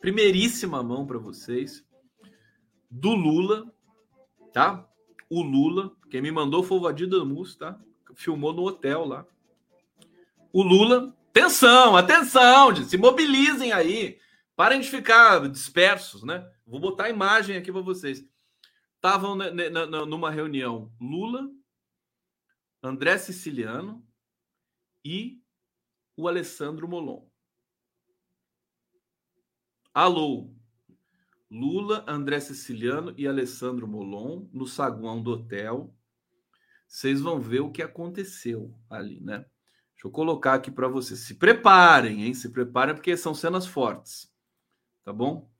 [0.00, 1.84] primeiríssima mão para vocês,
[2.90, 3.70] do Lula,
[4.52, 4.88] tá?
[5.28, 7.78] O Lula, quem me mandou foi o Vadir Damus, tá?
[8.14, 9.26] Filmou no hotel lá.
[10.50, 14.18] O Lula, atenção, atenção, se mobilizem aí,
[14.56, 16.50] parem de ficar dispersos, né?
[16.66, 18.24] Vou botar a imagem aqui para vocês.
[18.96, 19.36] Estavam
[20.06, 21.48] numa reunião Lula,
[22.82, 24.07] André Siciliano,
[25.08, 25.42] e
[26.14, 27.26] o Alessandro Molon.
[29.94, 30.54] Alô,
[31.50, 35.96] Lula, André Siciliano e Alessandro Molon no saguão do hotel.
[36.86, 39.46] Vocês vão ver o que aconteceu ali, né?
[39.94, 41.20] Deixa eu colocar aqui para vocês.
[41.20, 42.34] Se preparem, hein?
[42.34, 44.30] Se preparem, porque são cenas fortes.
[45.04, 45.50] Tá bom?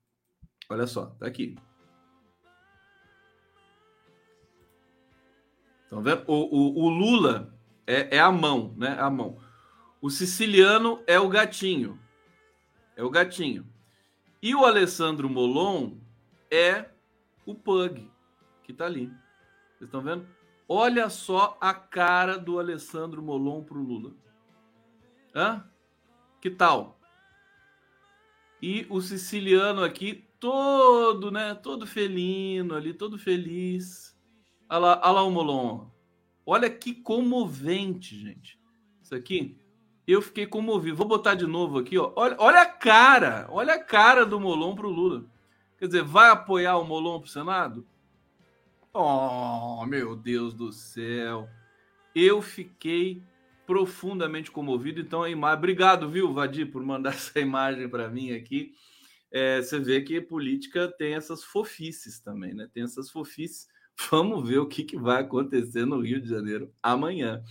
[0.68, 1.56] Olha só, tá aqui.
[5.84, 6.22] Estão vendo?
[6.26, 7.57] O, o, o Lula
[7.88, 8.98] é, é a mão, né?
[9.00, 9.38] A mão.
[9.98, 11.98] O siciliano é o gatinho.
[12.94, 13.66] É o gatinho.
[14.42, 15.96] E o Alessandro Molon
[16.50, 16.90] é
[17.46, 18.06] o Pug,
[18.62, 19.06] que está ali.
[19.06, 20.28] Vocês estão vendo?
[20.68, 24.12] Olha só a cara do Alessandro Molon pro Lula.
[25.34, 25.64] Hã?
[26.42, 27.00] Que tal?
[28.60, 31.54] E o siciliano aqui todo, né?
[31.54, 34.14] Todo felino ali, todo feliz.
[34.68, 35.97] Olha lá, olha lá o Molon.
[36.50, 38.58] Olha que comovente, gente.
[39.02, 39.58] Isso aqui,
[40.06, 40.96] eu fiquei comovido.
[40.96, 42.10] Vou botar de novo aqui, ó.
[42.16, 45.26] Olha, olha a cara, olha a cara do Molon pro Lula.
[45.78, 47.86] Quer dizer, vai apoiar o Molon pro Senado?
[48.94, 51.50] Oh, meu Deus do céu.
[52.14, 53.22] Eu fiquei
[53.66, 55.02] profundamente comovido.
[55.02, 55.58] Então, a imagem.
[55.58, 58.72] Obrigado, viu, Vadir, por mandar essa imagem para mim aqui.
[59.30, 62.70] É, você vê que política tem essas fofices também, né?
[62.72, 63.68] Tem essas fofices.
[64.10, 67.42] Vamos ver o que, que vai acontecer no Rio de Janeiro amanhã.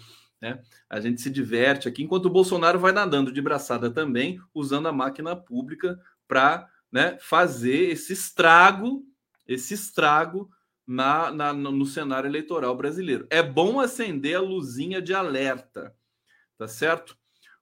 [0.42, 0.62] Né?
[0.90, 4.94] A gente se diverte aqui, enquanto o Bolsonaro vai nadando de braçada também, usando a
[4.94, 9.04] máquina pública para né, fazer esse estrago,
[9.48, 10.50] esse estrago
[10.86, 13.28] na, na, no cenário eleitoral brasileiro.
[13.30, 15.94] É bom acender a luzinha de alerta,
[16.58, 17.18] tá certo?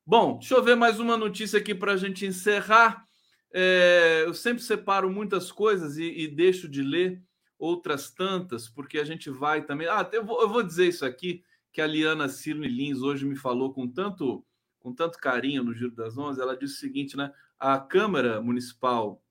[0.06, 3.06] Bom, deixa eu ver mais uma notícia aqui para a gente encerrar.
[3.52, 7.24] É, eu sempre separo muitas coisas e, e, deixo de ler
[7.58, 9.88] outras tantas, porque a gente vai também.
[9.88, 13.36] Ah, eu vou, eu vou dizer isso aqui que a Liana Cirne Lins hoje me
[13.36, 14.45] falou com tanto,
[14.80, 16.41] com tanto carinho no Giro das Onze.
[16.41, 17.32] Ela disse o seguinte, né?
[17.60, 19.22] A Câmara Municipal,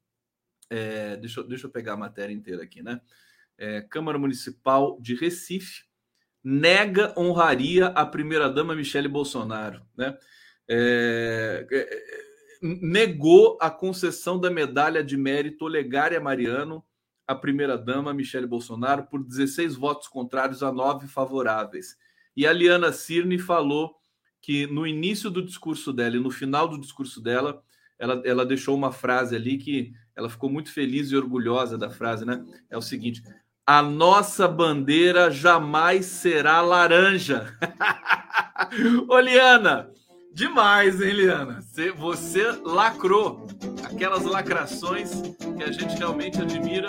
[0.68, 3.01] é, deixa, deixa eu pegar a matéria inteira aqui, né?
[3.57, 5.85] É, Câmara Municipal de Recife
[6.43, 10.16] nega honraria à primeira-dama Michele Bolsonaro, né?
[10.68, 12.25] É, é, é
[12.62, 16.85] negou a concessão da medalha de mérito Olegária Mariano
[17.27, 21.97] à primeira-dama Michele Bolsonaro por 16 votos contrários a 9 favoráveis.
[22.37, 23.95] E a Liana Cirne falou
[24.41, 27.62] que no início do discurso dela e no final do discurso dela,
[27.99, 32.25] ela, ela deixou uma frase ali que ela ficou muito feliz e orgulhosa da frase,
[32.25, 32.45] né?
[32.68, 33.22] É o seguinte:
[33.66, 37.57] a nossa bandeira jamais será laranja.
[39.09, 39.91] Ô, Liana,
[40.35, 41.62] demais, hein, Liana?
[41.62, 43.47] Você, você lacrou
[43.85, 45.22] aquelas lacrações
[45.57, 46.89] que a gente realmente admira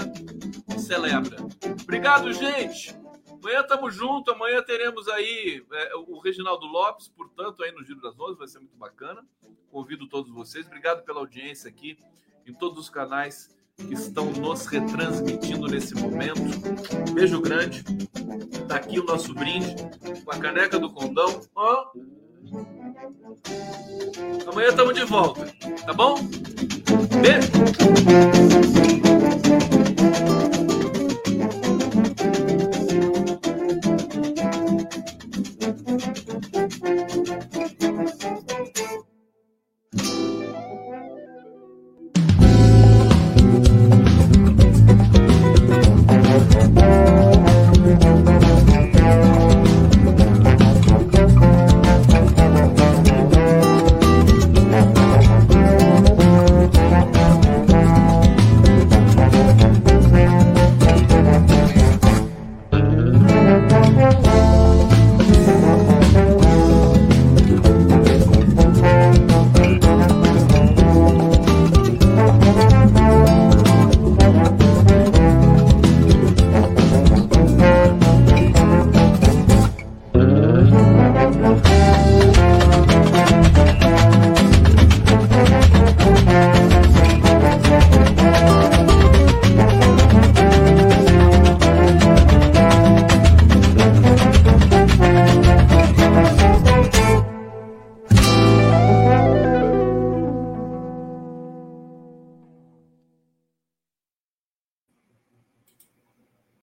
[0.76, 1.38] e celebra.
[1.84, 2.96] Obrigado, gente.
[3.32, 8.20] Amanhã estamos juntos, amanhã teremos aí é, o Reginaldo Lopes, portanto, aí no Giro das
[8.20, 9.24] Onze, vai ser muito bacana.
[9.72, 10.66] Convido todos vocês.
[10.66, 12.00] Obrigado pela audiência aqui
[12.48, 16.42] em todos os canais que estão nos retransmitindo nesse momento.
[17.14, 17.84] Beijo grande.
[18.68, 19.76] Tá aqui o nosso brinde
[20.24, 21.42] com a caneca do condão.
[21.54, 21.92] Ó.
[24.48, 25.48] Amanhã estamos de volta,
[25.86, 26.16] tá bom?
[27.22, 29.25] Beijo.